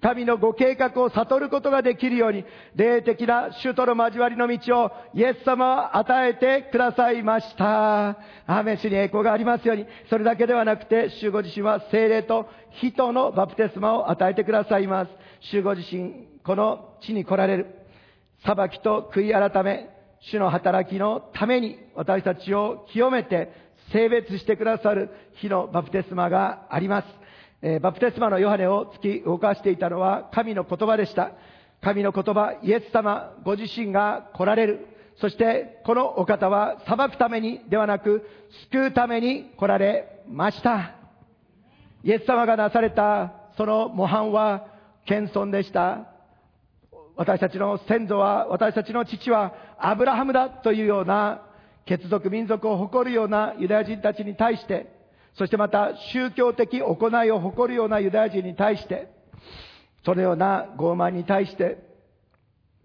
[0.00, 8.16] 神のご計画を悟ることができるように、霊的な主との交わりの道をイエス様は与えてくださいました。
[8.46, 12.48] アメン主に栄光がありますように、それだけではなくて、主ご自身は精霊と
[12.80, 15.10] 人のバプテスマを与えてくださいます。
[15.40, 17.66] 主ご自身、この地に来られる。
[18.44, 19.88] 裁きと悔い改め、
[20.20, 23.52] 主の働きのために私たちを清めて
[23.92, 27.08] 性別してくださる日のバプテスマがあります。
[27.62, 31.32] えー、バプテスマのヨハネを突き動かしていたのは神の言葉でした。
[31.80, 34.86] 神の言葉、イエス様ご自身が来られる。
[35.20, 38.26] そしてこのお方は裁くためにではなく
[38.70, 40.96] 救うために来られました。
[42.04, 44.66] イエス様がなされたその模範は
[45.06, 46.11] 謙遜でした。
[47.16, 51.42] 私たちの先祖は、私たちの父はアブラハムだというような、
[51.84, 54.86] 血族民族を誇るようなユダヤ人たちに対して、
[55.34, 59.08] そしてまた宗教的行いを誇るようなユダヤ人に対して、
[60.04, 61.78] そのような傲慢に対して、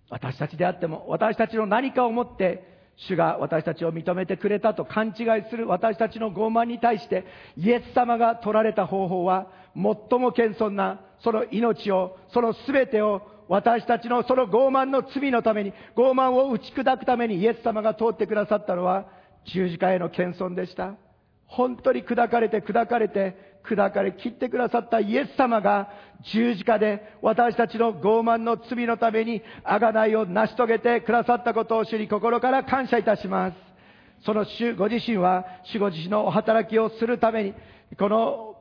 [0.10, 7.26] 私たちであっても、私たちの何かをもって、主が私たちを認めてくれたと勘違いする私たちの傲慢に対して、
[7.56, 19.06] イエス様が取られた方法は、最も謙遜な、その命を、その全てを私たちのその傲慢の罪のために、傲慢を打ち砕くためにイエス様が通ってくださったのは
[19.45, 20.95] 十字架への謙遜でした。
[21.45, 25.89] 本当に砕かれて砕かれて砕かれ切ってくださったイエス様が
[26.34, 33.58] 十字架で私たちの傲慢の罪のために贖いを成し遂げてくださったことを主に心から感謝いたします。
[34.26, 37.54] その主ご自身は主ご自身のお働きをするために
[38.00, 38.56] この、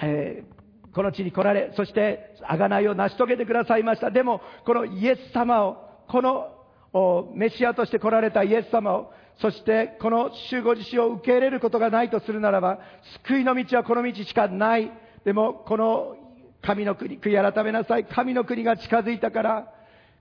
[0.00, 0.61] えー、
[0.94, 4.10] この地に来られ、そして贖いを成し遂げてくださいました。
[4.10, 5.76] でも、このイエス様を、
[6.08, 12.78] このメシアとして来られたイエス様を、そしてこの集合自身を受け入れることがないとするならば、
[13.24, 14.92] 救いの道はこの道しかない。
[15.24, 16.16] でも、この
[16.60, 18.04] 神の国、悔い改めなさい。
[18.04, 19.72] 神の国が近づいたから、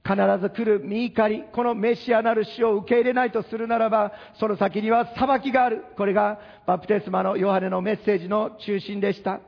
[0.03, 5.85] 必ず来る見怒り、このメシアなる死を受け入れないとするならば、その先には裁きがある。
[5.95, 9.39] これがバプテスマのヨハネのメッセージの中心でした。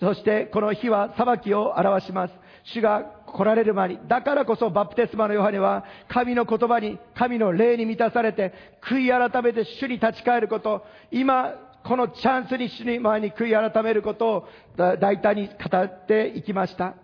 [0.00, 2.34] そしてこの日は裁きを表します。
[2.64, 8.52] 主が来られる前に、だからこそバプテスマのヨハネは、神の言葉に、神の霊に満たされて、
[8.82, 16.94] 悔い改めて主に立ち返ること、今、このチャンスに主に前に悔い改めることを大胆に語っていきました。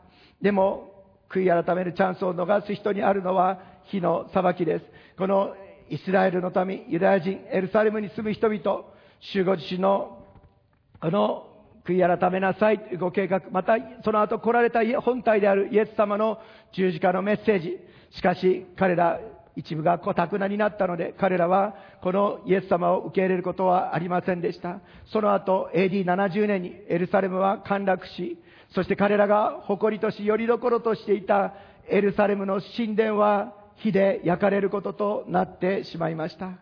[0.40, 0.97] でも、
[1.30, 4.84] 悔い改めるチャンスを逃す人にあるのは、火の裁きです。
[5.16, 5.54] この
[5.88, 8.84] イスラエルの民、ユダヤ人、エルサレムに住む人々、
[9.20, 10.24] 主ご自身の、
[11.00, 11.48] この
[11.84, 16.38] 悔い改めなさいというご計画、またその後来られた本体であるイエス様の
[16.72, 17.78] 十字架のメッセージ。
[18.10, 19.20] しかし彼ら
[19.54, 24.80] 一部がたくなになったので、彼らはこのイエス様を受け入れることはありませんでした。
[25.06, 28.38] その後、AD70 年にエルサレムは陥落し、
[28.70, 31.54] そして彼らが誇りとし、よりどころとしていた
[31.88, 36.58] エルサレムの神殿は火で焼かれることとなってしまいました。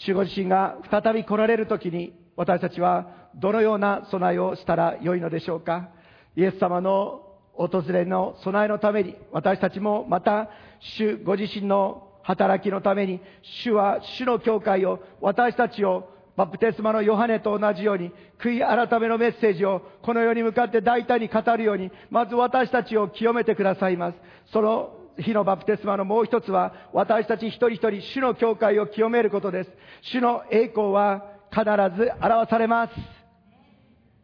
[0.00, 5.90] 守護自身が再び来られる時に、私たちはどのような備えをしたらよいのでしょうか。
[6.34, 10.48] イエス様の訪れの備えのために、私たちもまた、
[10.80, 24.18] 主ご自身の働きのために、主は主の教会を、私たちをバプテスマのヨハネと同じように、悔い改めのメッセージをこの世に向かって大胆に語るように、まず私たちを清めてくださいます。
[24.52, 29.70] その日のバプテスマのもう一つは、私たち一人一人、主の教会を清めることです。
[30.00, 31.64] 主の栄光は必
[31.96, 32.94] ず表されます。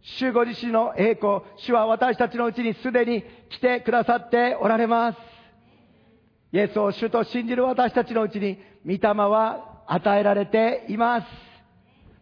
[0.01, 5.19] 主ご自身の栄光、主は私たちのうちにすでに来てくださっておられます。
[6.53, 8.99] イエスを主と信じる私たちのうちに、御霊
[9.29, 11.47] は与えられています。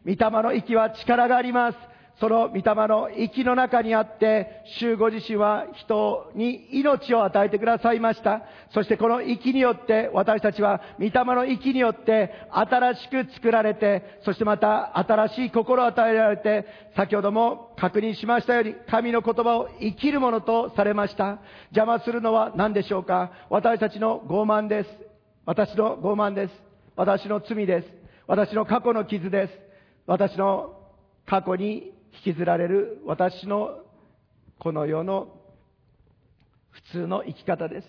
[0.06, 1.78] 御霊の息は力があります。
[2.18, 8.42] その御霊の息の中にあって、主ご自身は人に命を与えてくださいました。
[8.72, 16.64] そしてこの息によって、私たちは御霊の息によって新しく作られて、そしてまた新しい心を与えられて、
[16.96, 21.40] 先ほども確認しましたように、神の言葉を生きるものとされました。
[21.70, 23.32] 邪魔するのは何でしょうか？
[23.50, 24.90] 私たちの傲慢です。
[25.44, 26.54] 私の傲慢です。
[26.96, 27.88] 私の罪です。
[28.26, 29.65] 私の過去の傷です。
[30.06, 30.78] 私の
[31.26, 31.92] 過去に
[32.24, 33.80] 引きずられる私の
[34.58, 35.28] この世の
[36.70, 37.88] 普通の生き方です。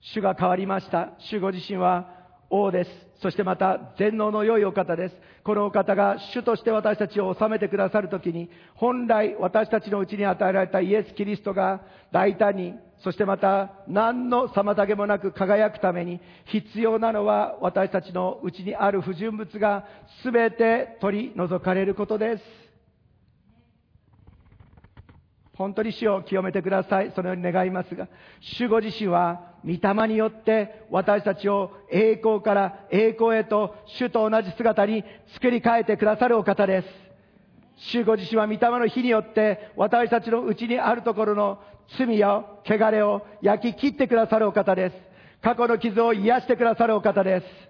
[0.00, 1.14] 主が変わりました。
[1.30, 2.14] 主ご自身は
[2.50, 3.07] 王です。
[3.20, 5.16] そしてまた全能の良いお方です。
[5.42, 11.80] このお方が主として私たちを治めてくださるときに、本来私たちのうちに与えられたイエス・キリストが
[12.12, 19.84] 大胆に、そしてまた何の妨げもなく輝くために必要なのは私たちのうちにある不純物が
[20.24, 22.44] 全て取り除かれることです。
[25.56, 27.10] 本当に死を清めてください。
[27.16, 28.06] そのように願いますが、
[28.40, 35.04] 主ご自身は、御霊によって私たちを栄光から栄光へと主と同じ姿に
[35.34, 36.88] 作り変えてくださるお方です。
[37.92, 41.58] 主ご自身は御霊の火によって私たちのうちにあるところの
[41.96, 44.96] 罪や汚れを焼き切ってくださるお方です。
[45.42, 47.67] 過去の傷を癒してくださるお方です。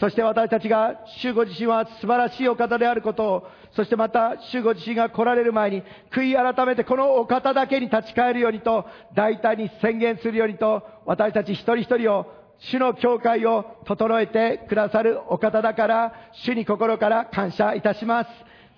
[0.00, 12.26] そして私たちが主ご自身は素晴らしいお方であることを、そしてまた主ご自身が来られる前に悔い改めてこのお方だけに立ち返るようにと大胆に宣言するようにと私たち一人一人を
[12.58, 18.30] 主の教会を整えてくださるお方だから主に心から感謝いたします。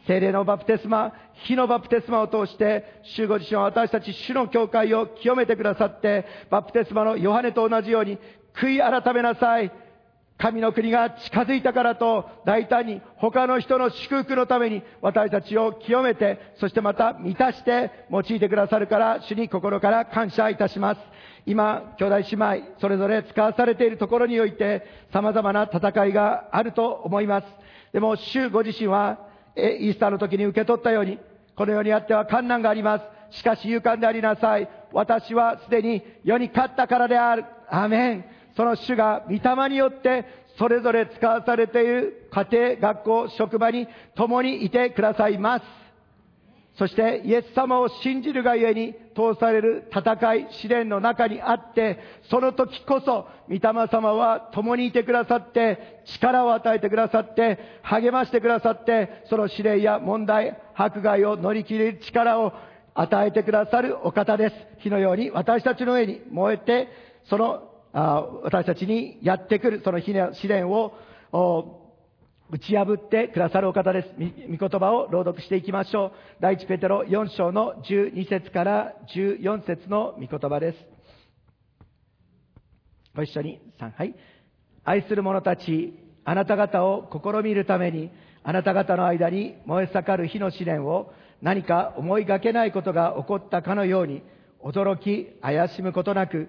[0.06, 1.12] 精霊のバプテスマ、
[1.46, 8.18] 火のバプテスマを通して、主ご自身は私たち主の教会を清めてくださって、バプテスマのヨハネと同じように、
[8.54, 9.72] 悔い改めなさい。
[10.38, 21.00] 神の国が近づいたからと大胆に他の人の祝福のために私たちを清めて、そしてまた満たして用いてくださるから主に心から感謝いたします。
[21.46, 24.82] 今、兄弟姉妹、それぞれ使わされているところにおいて
[25.12, 27.46] 様々な戦いがあると思います。
[27.92, 29.18] でも主ご自身は
[29.56, 31.18] イースターの時に受け取ったように、
[31.56, 32.98] この世にあっては困難がありま
[33.30, 33.38] す。
[33.38, 34.68] しかし勇敢でありなさい。
[34.92, 37.46] 私はすでに世に勝ったからである。
[37.68, 38.35] アメン。
[38.56, 40.24] その主が御霊によって
[40.58, 45.64] それぞれ使わされている家庭、学校、職場に共にいてくださいます。
[46.78, 51.98] そしてイエス様を信じるがゆえに通される戦い、試練の中にあって、
[52.28, 62.52] その時こそ、御霊様は共にいてくださって、力を与えてくださって、励ましてくださって、その試練や問題、迫害を乗り切れる力を
[62.94, 64.54] 与えてくださるお方です。
[64.78, 66.88] 火のように私たちの上に燃えて、
[67.24, 70.92] その、私たちにやってくる、その試練を、
[72.48, 74.08] 打ち破ってくださるお方です。
[74.18, 76.12] 御言葉を朗読していきましょう。
[76.40, 80.78] 第一ペテロ4章の12節から14節の御言葉です。
[83.16, 84.14] ご一緒に3、はい。
[84.84, 88.10] 愛する者たち、あなた方を試みるために、
[88.44, 91.12] あなた方の間に燃え盛る火の試練を
[91.42, 94.22] 何か思いがけないことが起こったかのように、
[94.62, 96.48] 驚き、怪しむことなく、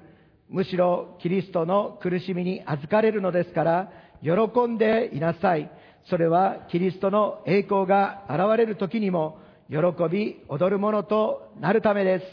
[0.49, 3.91] むしろキリストの苦しみに預かれるのですから、
[4.21, 5.69] 喜んでいなさい。
[6.09, 9.39] それはキリストの栄光が現れる時にも
[9.69, 9.77] 喜
[10.09, 12.25] び踊るものとなるためです。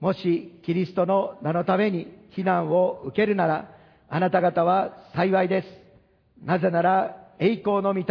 [0.00, 3.70] もしキリストの名のために非難を受けるなら、
[4.08, 5.68] あなた方は幸いです。
[6.42, 8.04] なぜなら栄光の御霊、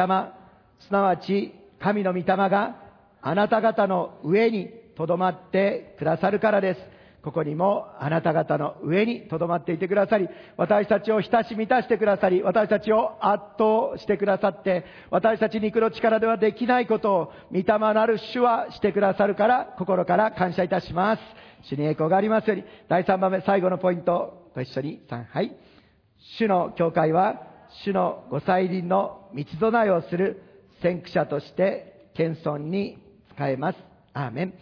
[0.80, 2.76] すなわち神の御霊が
[3.22, 6.99] あなた方の上に留まってくださるからです。
[7.24, 21.22] ここにもあなた方の上に留まっていてくださり、私たちを浸し満たしてくださり、私たちを圧倒してくださって、私たち肉の力ではできないことを、御霊なる主はしてくださるから、心から感謝いたします。
[21.63, 25.51] 主に栄光がありますように、第3番目、最後のポイント、ご一緒に3、はい。
[26.38, 27.47] 主の教会は、
[27.84, 30.41] 主のご再臨の道備えをする
[30.82, 32.97] 先駆者として、謙遜に
[33.36, 33.78] 使えます。
[34.13, 34.53] アーメン。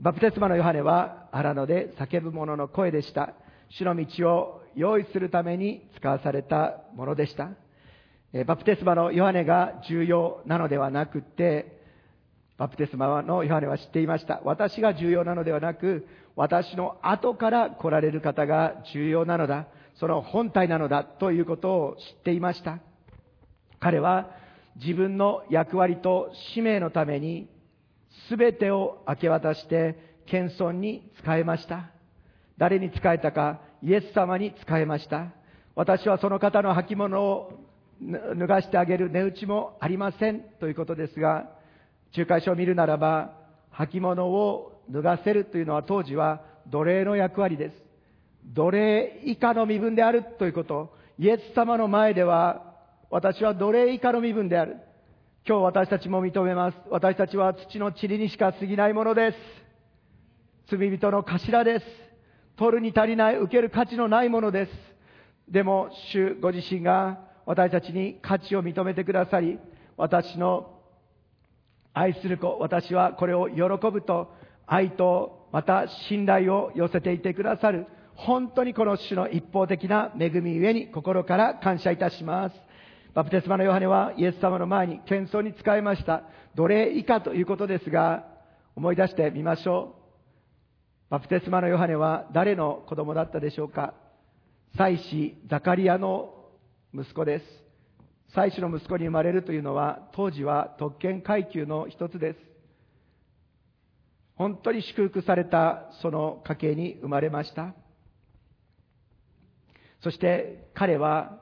[0.00, 3.34] バプテスマのヨハネは荒野で叫ぶ者の声でした。
[3.68, 7.50] 主の道を用意するために使わされたものでした。
[8.46, 11.82] バプテスマのヨハネが重要なのではなくて、
[12.56, 14.40] バプテスマのヨハネは知っていました。
[14.42, 19.66] 私が重要なのではなく、私の後から来られる方が重要なのだ。
[19.96, 22.78] その本体なのだということを知っていました。
[23.80, 24.30] 彼は
[24.76, 27.50] 自分の役割と使命のために
[28.28, 29.96] すべてを明け渡して
[30.26, 31.90] 謙遜に仕えました。
[32.58, 35.28] 誰に仕えたか、イエス様に仕えました。
[35.74, 37.52] 私はその方の履物を
[38.02, 41.50] 脱がしてあげる値打ちもありませんということですが、
[42.16, 43.32] 仲介書を見るならば、
[43.72, 47.76] 履物を脱がせるというのは当時は奴隷の役割です。
[48.54, 50.92] 奴隷以下の身分であるということ。
[51.18, 52.74] イエス様の前では、
[53.10, 54.76] 私は奴隷以下の身分である。
[55.46, 56.76] 今日私たちも認めます。
[56.90, 59.36] 私たちは土の塵にしか過ぎないものです。
[60.76, 61.86] 罪人の頭です。
[62.56, 64.72] 取るに足りない、受ける価値のないものです。
[65.48, 69.58] でも、主ご自身が私たちに価値を認めてくださり、
[69.96, 70.78] 私の
[71.94, 74.34] 愛する子、私はこれを喜ぶと、
[74.66, 77.86] 愛とまた信頼を寄せていてくださる。
[78.14, 82.69] 本当にこの主の一方的な恵みゆえに心から感謝いたします。
[83.14, 86.22] バプテスマのヨハネはイエス様の前に謙遜に使いました。
[86.54, 88.24] 奴隷以下ということですが、
[88.76, 89.96] 思い出してみましょ
[91.08, 91.10] う。
[91.10, 93.94] バプテスマのヨハネは誰の子供だったでしょうか
[94.76, 96.32] 祭司ザカリアの
[96.94, 97.44] 息子です。
[98.32, 102.38] 祭司の息子に生まれるというのは当時は特権階級の一つです。
[104.36, 107.74] 本当に祝福されたその家系に生まれました。
[110.00, 111.39] そして彼は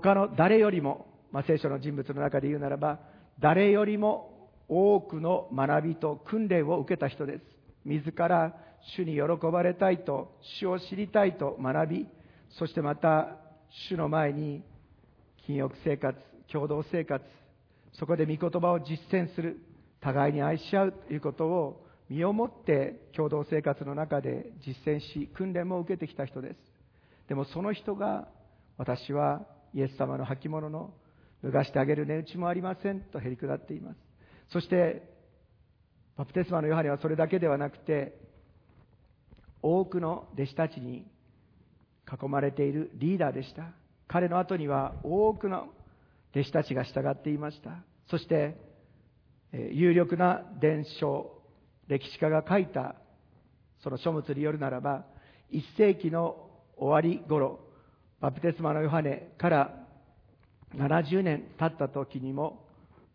[0.00, 2.98] 他の誰よりも、まあ、聖書の人物の中で言うならば、
[3.38, 7.44] 誰よりも多くの学びと訓練を受けた人です。
[7.84, 8.56] 自ら
[8.96, 9.22] 主に喜
[9.52, 12.06] ばれたいと、主を知りたいと学び、
[12.58, 13.36] そしてまた
[13.88, 14.62] 主の前に
[15.46, 16.18] 禁欲生活、
[16.50, 17.24] 共同生活、
[17.92, 19.60] そこで御言葉を実践する、
[20.00, 26.56] 互いに愛し合うということを身をもって共同生活の中で実践し、訓練も受けてきた人です。
[27.28, 28.26] でもその人が
[28.76, 30.94] 私はイエス様の履物の
[31.42, 33.96] 脱がしてあげる値打ちもありませんとへりくだっています。
[34.50, 35.02] そして、
[36.16, 38.16] バプテスマのヨハネはそれだけではなくて、
[39.62, 41.06] 多くの弟子たちに
[42.10, 43.72] 囲まれているリーダーでした。
[44.06, 45.68] 彼の後には多くの
[46.32, 47.82] 弟子たちが従っていました。
[48.08, 48.56] そして、
[49.52, 51.42] 有力な伝承、
[51.88, 52.96] 歴史家が書いた
[53.84, 55.04] その書物によるならば、
[55.52, 57.60] 1世紀の終わり頃、
[58.24, 59.74] バプテスマのヨハネから
[60.74, 62.64] 70年経った時にも、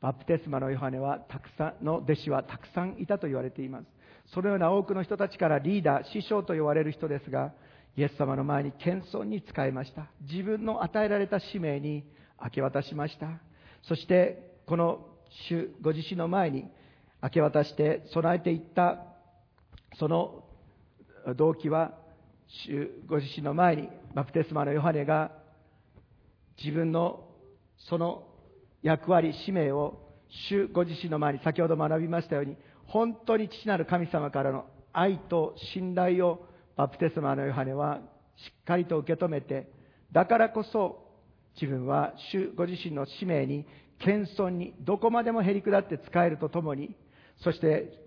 [0.02, 3.86] バプテスマのヨハネはたくさんの弟子はたくさんいたと言われています。
[4.32, 7.54] そのような多くの人たちからリーダー、師匠と呼ばれる人ですが、
[7.98, 10.12] イエス様の前に謙遜に仕えました。
[10.30, 12.04] 自分の与えられた使命に
[12.40, 13.30] 明け渡しました。
[13.88, 15.08] そして、この
[15.48, 16.66] 主ご自身の前に、
[17.24, 19.08] 明け渡して備えていった
[19.98, 20.44] その
[21.36, 21.98] 動機は
[22.66, 25.32] 主ご自身の前にバプテスマのヨハネが
[26.58, 27.24] 自分の
[27.90, 28.24] その
[28.82, 30.00] 役割使命を
[30.50, 32.56] 主ご自身の前に先ほど学びましたように
[32.88, 36.46] 本当に父なる神様からの愛と信頼を
[36.76, 38.00] バプテスマのヨハネは
[38.36, 39.70] しっかりと受け止めて
[40.12, 41.06] だからこそ
[41.60, 43.66] 自分は主ご自身の使命に
[44.00, 46.96] 謙遜にどこまでもへり下って使えるとともに
[47.44, 48.02] そして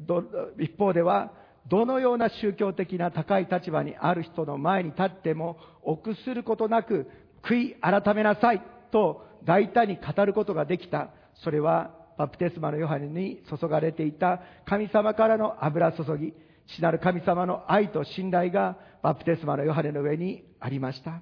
[0.59, 1.33] 一方では
[1.69, 7.09] どのような宗教的な高い立場にある人の前に立っても臆することなく
[7.43, 11.11] 悔い改めなさいと大胆に語ることができた。
[11.43, 16.35] それはバプテスマのヨハネに注がれていた神様からの油注ぎ。
[16.67, 21.21] 父なる神様の愛と信頼がバプテスマのヨハネの上にありました。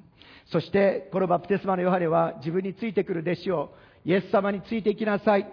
[0.52, 3.74] そしてこのバプテスマのヨハネは自分についてくる弟子を
[4.04, 5.50] イエス様についていきなさい。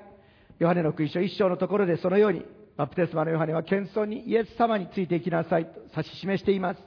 [0.60, 2.44] ヨハネの福音書一章のところでそのように
[2.78, 6.80] バプテスマのヨハネは謙遜にイエス様についていきなさいと指し示しています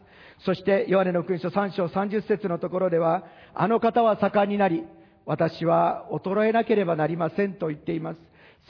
[0.44, 3.24] そしてヨハネの福音書3章30節のところでは
[3.54, 4.84] あの方は盛んになり
[5.26, 8.20] 私は衰えなければなりませんと言っています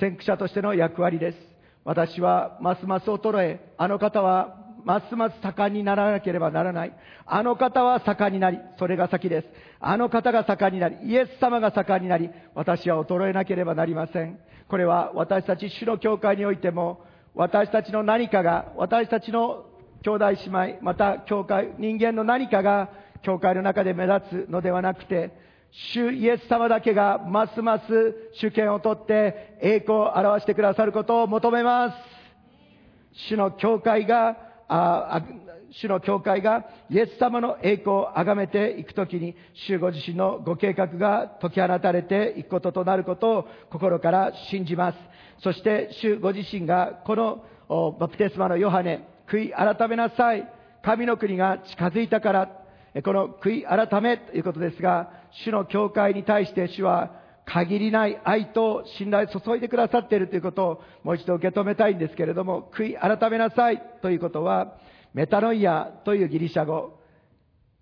[0.01, 1.39] 先駆者としての役割です
[1.85, 6.93] 私はますます衰えあの方はますます盛んにならなければならない。
[7.27, 9.47] あの方は盛んになり、それが先です。
[9.79, 14.39] あの方が盛んになり、イエス様が盛んになり、私は衰えなければなりません。
[14.69, 17.05] これは私たち主の教会においても、
[17.35, 19.67] 私たちの何かが、私たちの
[20.03, 22.91] 兄弟姉妹、また教会、人間の何かが、
[23.23, 25.31] 教会の中で目立つのではなくて、
[25.71, 27.85] 主イエス様だけがますます
[28.33, 31.97] 主権を取って栄光を表してくださることを求めます。
[33.29, 34.37] 主の教会が、
[34.69, 35.23] あ
[35.73, 44.99] 主の教会がイエス様の栄光を崇めていくときに、主ご自身のご計画が解き放たれていくこととなることを心から信じます。
[45.43, 47.45] そして主ご自身がこの
[47.99, 50.47] バプテスマのヨハネ、悔い改めなさい。
[50.83, 52.47] 神の国が近づいたから、
[53.05, 55.11] この悔い改めということですが、
[55.45, 57.13] 主の教会に対して主は
[57.47, 64.77] 限りない愛と信頼を注いでくださっているということをもう一度受け止めたいんですけれども、悔い改めなさいということは、
[65.15, 66.99] メタノイアというギリシャ語、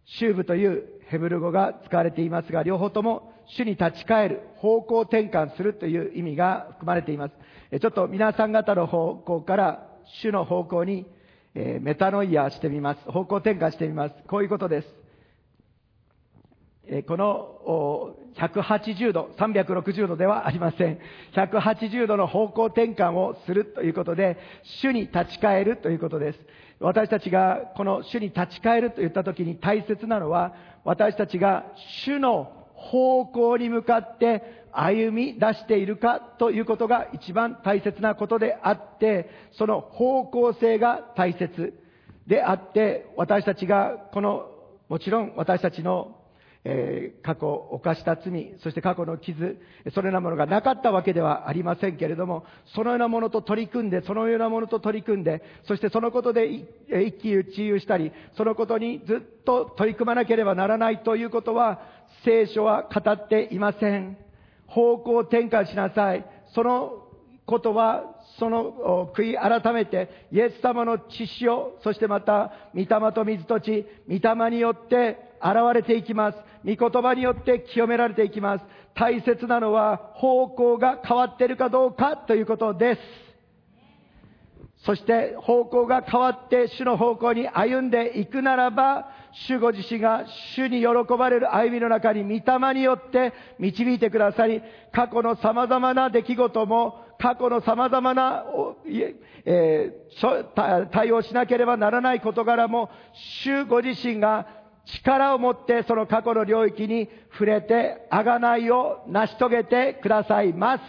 [0.04, 7.80] シューブというヘブル語が使われていますが、両方とも主に立ち返る、方向転換するという意味が含まれています。
[7.80, 9.88] ちょっと皆さん方の方向から
[10.22, 11.06] 主の方向に、
[11.54, 13.10] えメタノイアしてみます。
[13.10, 14.14] 方向転換してみます。
[14.28, 14.88] こういうことです。
[16.90, 20.98] えこの180度、360度ではありません。
[21.34, 24.38] 180度の方向転換をするということで、
[24.82, 26.38] 主に立ち返るということです。
[26.80, 31.64] 私たちがこの主に立ち返ると言った時に大切なのは、私たちが
[32.04, 41.74] 主の方向に向かって歩み出しているかということが一番大切なことであって、その方向性が大切
[42.26, 44.46] であって、私たちがこの、
[44.88, 46.17] もちろん私たちの
[46.70, 49.56] えー、過去犯した罪、そして過去の傷、
[49.94, 52.44] そのようなものがなかったわけではありませんけれども、
[52.74, 56.66] そのようなものと取り組んで、そのようなものと取り組んで、そしてそのことで一
[57.22, 61.80] 喜一憂したり、そのことにずっと取り組まなければならないということは、
[62.22, 64.18] 聖書は語っていません。
[64.66, 66.26] 方向転換しなさい。
[66.54, 67.02] その
[67.46, 68.04] ことは、
[68.38, 76.47] その悔い改めて、イエス様の血潮、そしてまた、御霊と水と血、御霊によって現れていきます。
[76.64, 78.64] 御言葉によって清められていきます。
[78.94, 83.00] 大切なのは方向が変わっているかどうかということです。
[84.84, 89.10] そして方向が変わって主の方向に歩んでいくならば、
[89.46, 90.86] 主ご自身が主に喜
[91.18, 98.44] ばれる歩みの中に御霊によって導いてくださり、過去の様々な出来事も、過去の様々な、
[99.44, 102.88] えー、対応しなければならない事柄も、
[103.42, 104.46] 主ご自身が
[104.96, 110.82] 力を持ってその過去の領域に触れて、贖いを成し遂げてくださいます。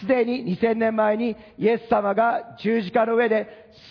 [0.00, 3.48] すでに2000年前にイエス様が十字架の上で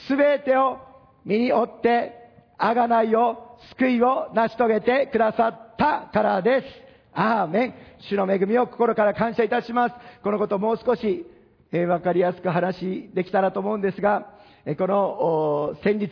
[0.08, 0.78] 全てを
[1.26, 2.14] 身に負って、
[2.60, 6.68] 贖いを、救いを成し遂げてくださったからです。
[7.14, 7.74] アーメン。
[8.10, 9.96] 主の恵みを心から感謝いたします。
[10.24, 11.26] このことをもう少し、
[11.72, 14.30] えー、わかりやすく話できたらと思うんですが、
[14.66, 16.10] え、この、先日、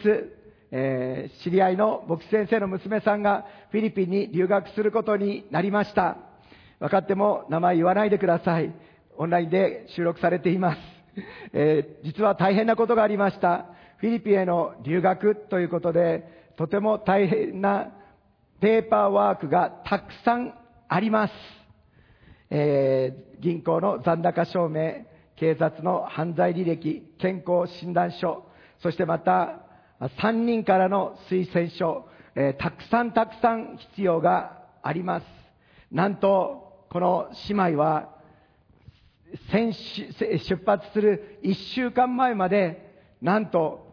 [0.77, 6.17] えー、知り合いの牧師先生の娘さんがフィリピンに留学することになりました。
[6.81, 8.73] 分かっても名前言わないでください。
[9.15, 10.79] オンラインで収録されています。
[11.53, 13.67] えー、実は大変なことがありました。
[13.99, 17.93] フィリピンへの留学ということで、とても大変な
[18.59, 20.53] ペーパーワークがたくさん
[20.89, 21.33] あります。
[22.49, 25.05] えー、銀行の残高証明、
[25.37, 28.43] 警察の犯罪履歴、健康診断書、
[28.79, 29.64] そしてまた
[29.99, 35.25] 3人からの推薦書、えー、たくさんたくさん必要があります。
[35.91, 38.13] なんと、この姉妹は、
[39.51, 43.85] 先出発する1週間前まで、なんと、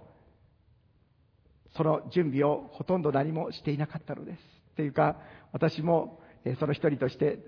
[1.77, 4.39] その準備をほとんど何もしていなかったのです。
[4.77, 5.17] というか、
[5.53, 6.21] 私も、
[6.59, 7.39] その一人として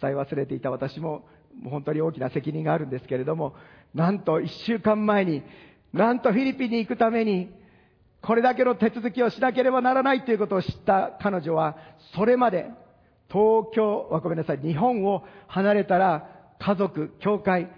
[0.00, 1.28] 伝え忘れていた私も、
[1.60, 3.54] もう本当に大きな責任があるんですけれども、
[3.94, 5.42] なんと1週間前に、
[5.92, 7.50] なんとフィリピンに行くために、
[8.22, 11.76] これだけの手続きをしなければならないということを知った彼女は、
[12.14, 12.70] それまで
[13.28, 17.70] 東京、ごめんなさい、日本を離れたら家族、教会、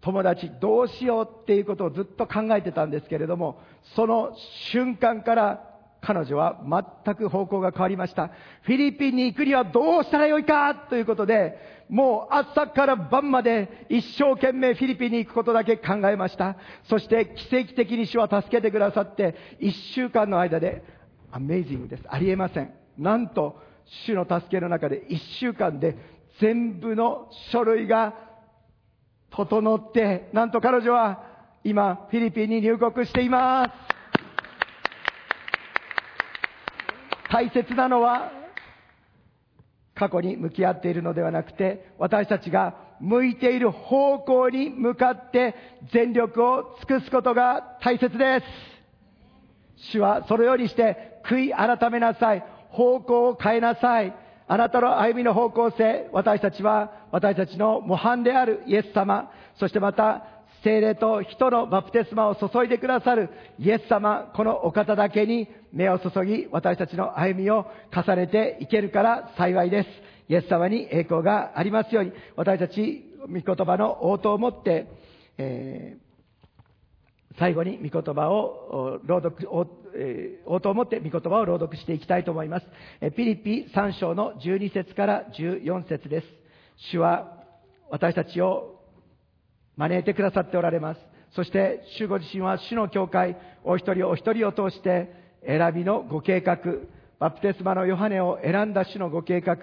[0.00, 3.60] 友達、どうしようっていうことをずっと考えてたんですけれども、
[3.94, 4.32] その
[4.72, 5.69] 瞬間から
[6.00, 6.60] 彼女は
[7.04, 8.28] 全く方向が変わりました。
[8.62, 16.56] フィリピンに行くにはどうしたらよいかということで、もう朝から晩まで一生懸命フィリピンに行くことだけ考えました。
[16.84, 20.82] そして奇跡的に主は助けてくださって、一週間の間で、
[21.32, 22.02] アメイジングです。
[22.08, 22.72] ありえません。
[22.98, 23.60] なんと、
[24.06, 25.96] 主の助けの中で一週間で
[26.40, 28.14] 全部の書類が
[29.30, 31.24] 整って、なんと彼女は
[31.64, 33.70] 今フィリピンに入国しています。
[37.30, 38.32] 大切なのは
[39.94, 45.54] 過去に向き合っているのではなくて私たちが向いている方向に向かって
[45.92, 49.90] 全力を尽くすことが大切です。
[49.92, 52.44] 主はそのようにして悔い改めなさい。
[52.70, 54.14] 方向を変えなさい。
[54.46, 60.24] あなたの歩みの方向性、私たちは、私たちの模範であるイエス様、そしてまた、
[60.62, 69.88] 精霊と人のバプテスマを注いでくださるイエス様、このお方だけに目を注ぎ、私たちの歩みを重ねていけるから幸いです。
[70.28, 74.86] イエス様に栄光がありますように、私たち、御言葉の応答をもって、
[75.38, 76.10] えー
[77.38, 82.66] 最後に御言葉を朗読、応答をもって御言葉を朗読していきたいと思います。
[83.16, 86.26] ピリピ3章の12節から14節です。
[86.90, 87.38] 主は
[87.88, 88.79] 私たちを
[89.76, 91.00] 招いてくださっておられます。
[91.32, 95.12] そして主ご自身は主の教会、お一人お一人を通して
[95.46, 96.58] 選びのご計画、
[97.18, 99.56] バプテスマのヨハネを選んだ主のご計画、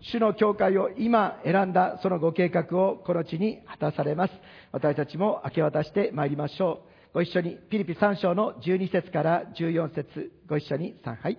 [0.00, 4.32] 主の教会を今選んだそのご計画をこの地に果たされます。
[4.72, 7.14] 私たちも明け渡してまいりましょう。
[7.14, 11.38] ご一緒に、ピリピ3章の12節から14節ご一緒に3杯。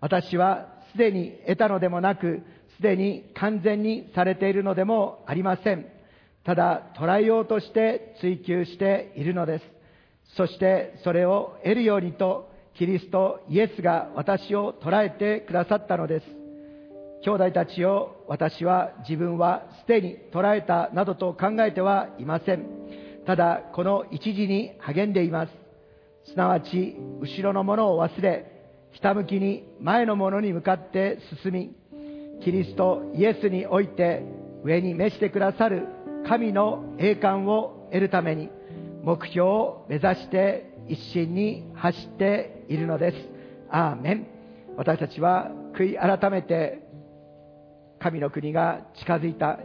[0.00, 2.42] 私はすでに得たのでもなく、
[2.76, 5.86] すでに完全にされているのでもありません。
[6.44, 9.64] ただ、捉えようとして追求しているのです。
[10.36, 16.26] そしてそれを得るようにと、キリストイエスが私を捉えてくださったのです。
[17.22, 22.66] 兄弟たちを私は自分はすでに捉えたなどと考えてはいません。
[23.26, 25.52] ただこの一時に励んでいます。
[26.32, 28.46] すなわち、後ろのものを忘れ、
[28.92, 31.76] ひたむきに前のものに向かって進み、
[32.42, 34.22] キリストイエスにおいて
[34.64, 35.86] 上に召してくださる
[36.26, 38.50] 神の栄冠を得るために、
[39.02, 43.16] 目標を目指して一心に走っているのです。
[43.70, 44.26] アーメン。
[44.76, 46.80] 私たちは悔い改めて
[47.98, 49.58] 神の国が近づいた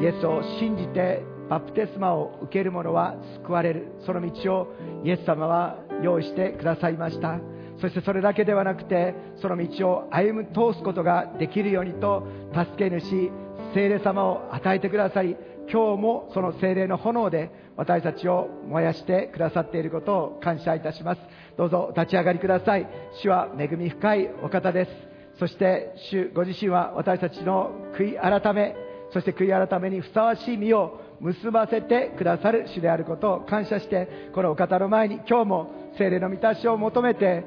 [0.00, 4.66] イエスを信じてバプテスマを受ける者は救われるその道を
[5.04, 7.38] イエス様は用意してくださいました
[7.80, 13.30] そしてそれだけではなくてその道を歩み通すことができるようにと助け主
[13.74, 15.36] 聖霊様を与えてくださり
[15.70, 21.20] 今日もその聖霊の炎で私たちを燃やしてくださっていることを感謝いたします。
[21.58, 22.88] どうぞ立ち上がりください。
[23.22, 24.90] 主は恵み深いお方です。
[25.38, 28.74] そして主ご自身は私たちの悔い改め
[29.12, 37.44] そして悔い改めにふさわしい身を結ばせてくださる主であることを感謝してこのお方の前に今日も精霊の満たしを求めて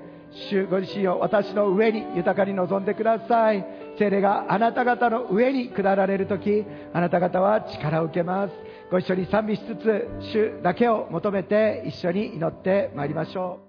[0.51, 3.66] 主ご自身を私の上に豊かに望んでください。
[4.00, 8.54] 精霊があなた方の上に下られる時あなた方は力を受けます。
[8.89, 13.68] ご一緒に賛美しつつ主だけを求めて一緒に祈ってまいりましょう。